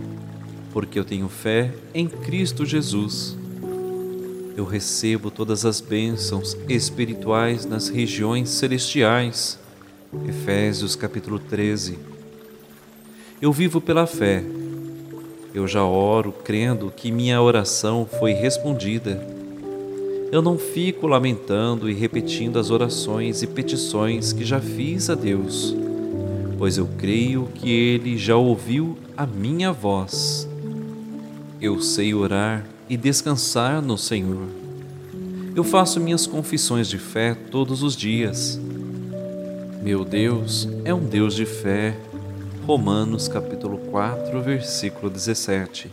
porque 0.72 1.00
eu 1.00 1.06
tenho 1.06 1.28
fé 1.28 1.74
em 1.94 2.08
Cristo 2.08 2.66
Jesus. 2.66 3.38
Eu 4.56 4.66
recebo 4.66 5.32
todas 5.32 5.66
as 5.66 5.80
bênçãos 5.82 6.58
espirituais 6.68 7.66
nas 7.66 7.88
regiões 7.88 8.50
celestiais. 8.50 9.60
Efésios 10.28 10.96
capítulo 10.96 11.40
13 11.40 12.10
eu 13.42 13.54
vivo 13.54 13.80
pela 13.80 14.06
fé. 14.06 14.44
Eu 15.54 15.66
já 15.66 15.82
oro 15.82 16.34
crendo 16.44 16.92
que 16.94 17.10
minha 17.10 17.42
oração 17.42 18.06
foi 18.20 18.34
respondida. 18.34 19.26
Eu 20.30 20.42
não 20.42 20.58
fico 20.58 21.08
lamentando 21.08 21.90
e 21.90 21.94
repetindo 21.94 22.60
as 22.60 22.70
orações 22.70 23.42
e 23.42 23.48
petições 23.48 24.34
que 24.34 24.44
já 24.44 24.60
fiz 24.60 25.10
a 25.10 25.16
Deus, 25.16 25.74
pois 26.58 26.78
eu 26.78 26.90
creio 26.98 27.48
que 27.56 27.72
Ele 27.72 28.18
já 28.18 28.36
ouviu 28.36 28.98
a 29.16 29.26
minha 29.26 29.72
voz. 29.72 30.49
Eu 31.62 31.82
sei 31.82 32.14
orar 32.14 32.66
e 32.88 32.96
descansar 32.96 33.82
no 33.82 33.98
Senhor. 33.98 34.48
Eu 35.54 35.62
faço 35.62 36.00
minhas 36.00 36.26
confissões 36.26 36.88
de 36.88 36.98
fé 36.98 37.36
todos 37.36 37.84
os 37.84 37.98
dias. 37.98 38.58
Meu 39.84 40.06
Deus 40.06 40.70
é 40.86 40.94
um 40.94 41.04
Deus 41.04 41.36
de 41.36 41.46
fé 41.46 42.00
Romanos 42.66 43.28
capítulo 43.28 43.78
4, 43.78 44.42
versículo 44.42 45.10
17. 45.10 45.92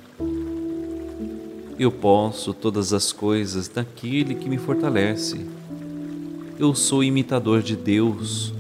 Eu 1.77 1.91
posso 1.91 2.55
todas 2.55 2.93
as 2.93 3.11
coisas 3.11 3.67
daquele 3.67 4.37
que 4.37 4.49
me 4.49 4.59
fortalece. 4.59 5.45
Eu 6.61 6.77
sou 6.77 7.03
imitador 7.03 7.61
de 7.61 7.75
Deus, 7.75 8.55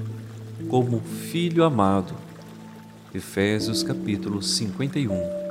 como 0.68 1.00
filho 1.00 1.62
amado. 1.62 2.14
Efésios 3.14 3.84
capítulo 3.84 4.42
51. 4.42 5.45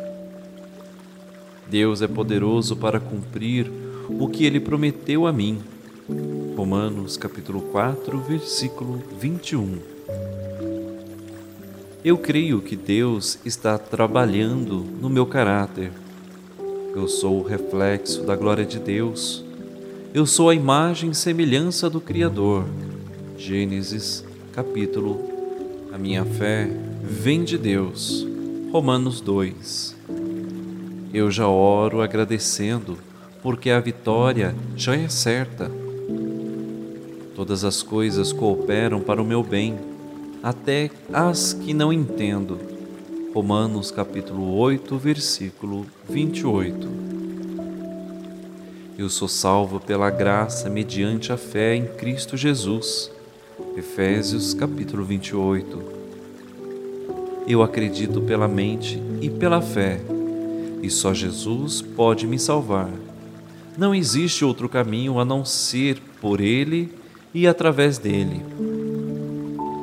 Deus 1.69 2.01
é 2.01 2.07
poderoso 2.07 2.75
para 2.75 2.99
cumprir 2.99 3.71
o 4.07 4.27
que 4.27 4.45
ele 4.45 4.59
prometeu 4.59 5.25
a 5.25 5.33
mim. 5.33 5.59
Romanos 6.55 7.17
capítulo 7.17 7.61
4, 7.61 8.19
versículo 8.19 9.01
21. 9.19 9.79
Eu 12.03 12.19
creio 12.19 12.61
que 12.61 12.75
Deus 12.75 13.39
está 13.43 13.79
trabalhando 13.79 14.85
no 15.01 15.09
meu 15.09 15.25
caráter. 15.25 15.91
Eu 16.95 17.07
sou 17.07 17.39
o 17.39 17.43
reflexo 17.43 18.21
da 18.21 18.35
glória 18.35 18.63
de 18.63 18.77
Deus. 18.77 19.43
Eu 20.13 20.27
sou 20.27 20.51
a 20.51 20.55
imagem 20.55 21.09
e 21.09 21.15
semelhança 21.15 21.89
do 21.89 21.99
Criador. 21.99 22.63
Gênesis, 23.37 24.23
capítulo. 24.53 25.19
A 25.91 25.97
minha 25.97 26.23
fé 26.23 26.69
vem 27.01 27.43
de 27.43 27.57
Deus. 27.57 28.25
Romanos 28.71 29.19
2. 29.19 29.94
Eu 31.15 31.31
já 31.31 31.47
oro 31.47 32.01
agradecendo, 32.01 32.97
porque 33.41 33.69
a 33.69 33.79
vitória 33.79 34.53
já 34.75 34.97
é 34.97 35.07
certa. 35.07 35.71
Todas 37.33 37.63
as 37.63 37.81
coisas 37.81 38.33
cooperam 38.33 38.99
para 38.99 39.21
o 39.21 39.25
meu 39.25 39.41
bem 39.41 39.79
até 40.43 40.91
as 41.13 41.53
que 41.53 41.73
não 41.73 41.93
entendo. 41.93 42.59
Romanos 43.33 43.91
capítulo 43.91 44.57
8, 44.57 44.97
versículo 44.97 45.85
28. 46.09 46.85
Eu 48.97 49.07
sou 49.07 49.29
salvo 49.29 49.79
pela 49.79 50.09
graça 50.09 50.69
mediante 50.69 51.31
a 51.31 51.37
fé 51.37 51.75
em 51.75 51.85
Cristo 51.85 52.35
Jesus. 52.35 53.09
Efésios 53.77 54.53
capítulo 54.53 55.05
28. 55.05 55.81
Eu 57.47 57.63
acredito 57.63 58.19
pela 58.19 58.49
mente 58.49 59.01
e 59.21 59.29
pela 59.29 59.61
fé, 59.61 60.01
e 60.85 60.89
só 60.89 61.13
Jesus 61.13 61.81
pode 61.81 62.27
me 62.27 62.37
salvar. 62.37 62.89
Não 63.75 63.93
existe 63.93 64.45
outro 64.45 64.69
caminho 64.69 65.19
a 65.19 65.25
não 65.25 65.43
ser 65.43 65.99
por 66.21 66.39
Ele 66.39 66.93
e 67.33 67.47
através 67.47 67.97
dele. 67.97 68.41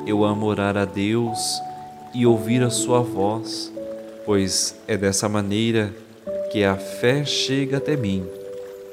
Eu 0.07 0.23
amo 0.23 0.45
orar 0.45 0.77
a 0.77 0.85
Deus 0.85 1.39
e 2.13 2.25
ouvir 2.25 2.63
a 2.63 2.69
Sua 2.69 3.01
voz, 3.01 3.71
pois 4.25 4.75
é 4.87 4.95
dessa 4.95 5.27
maneira 5.27 5.93
que 6.51 6.63
a 6.63 6.75
fé 6.75 7.25
chega 7.25 7.77
até 7.77 7.97
mim. 7.97 8.25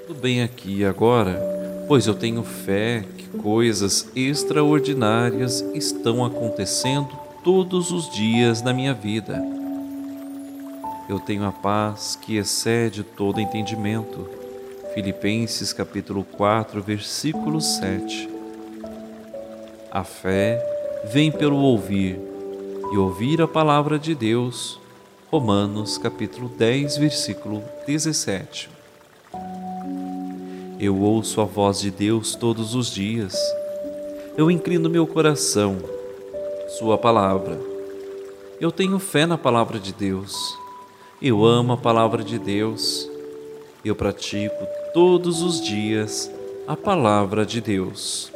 Tudo 0.06 0.20
bem 0.20 0.42
aqui 0.42 0.78
e 0.78 0.84
agora, 0.84 1.40
pois 1.86 2.06
eu 2.06 2.14
tenho 2.14 2.42
fé 2.42 3.04
que 3.16 3.38
coisas 3.38 4.10
extraordinárias 4.16 5.64
estão 5.74 6.24
acontecendo 6.24 7.08
todos 7.44 7.92
os 7.92 8.10
dias 8.10 8.62
na 8.62 8.72
minha 8.72 8.92
vida. 8.92 9.59
Eu 11.10 11.18
tenho 11.18 11.44
a 11.44 11.50
paz 11.50 12.14
que 12.14 12.36
excede 12.36 13.02
todo 13.02 13.40
entendimento. 13.40 14.28
Filipenses 14.94 15.72
capítulo 15.72 16.22
4, 16.22 16.80
versículo 16.80 17.60
7. 17.60 18.30
A 19.90 20.04
fé 20.04 20.64
vem 21.12 21.32
pelo 21.32 21.56
ouvir, 21.56 22.16
e 22.92 22.96
ouvir 22.96 23.42
a 23.42 23.48
palavra 23.48 23.98
de 23.98 24.14
Deus. 24.14 24.78
Romanos 25.32 25.98
capítulo 25.98 26.48
10, 26.48 26.98
versículo 26.98 27.60
17. 27.88 28.70
Eu 30.78 30.96
ouço 30.96 31.40
a 31.40 31.44
voz 31.44 31.80
de 31.80 31.90
Deus 31.90 32.36
todos 32.36 32.76
os 32.76 32.88
dias. 32.88 33.36
Eu 34.36 34.48
inclino 34.48 34.88
meu 34.88 35.08
coração, 35.08 35.76
Sua 36.78 36.96
palavra. 36.96 37.60
Eu 38.60 38.70
tenho 38.70 39.00
fé 39.00 39.26
na 39.26 39.36
palavra 39.36 39.80
de 39.80 39.92
Deus. 39.92 40.59
Eu 41.22 41.44
amo 41.44 41.74
a 41.74 41.76
palavra 41.76 42.24
de 42.24 42.38
Deus. 42.38 43.06
Eu 43.84 43.94
pratico 43.94 44.66
todos 44.94 45.42
os 45.42 45.60
dias 45.60 46.30
a 46.66 46.74
palavra 46.74 47.44
de 47.44 47.60
Deus. 47.60 48.32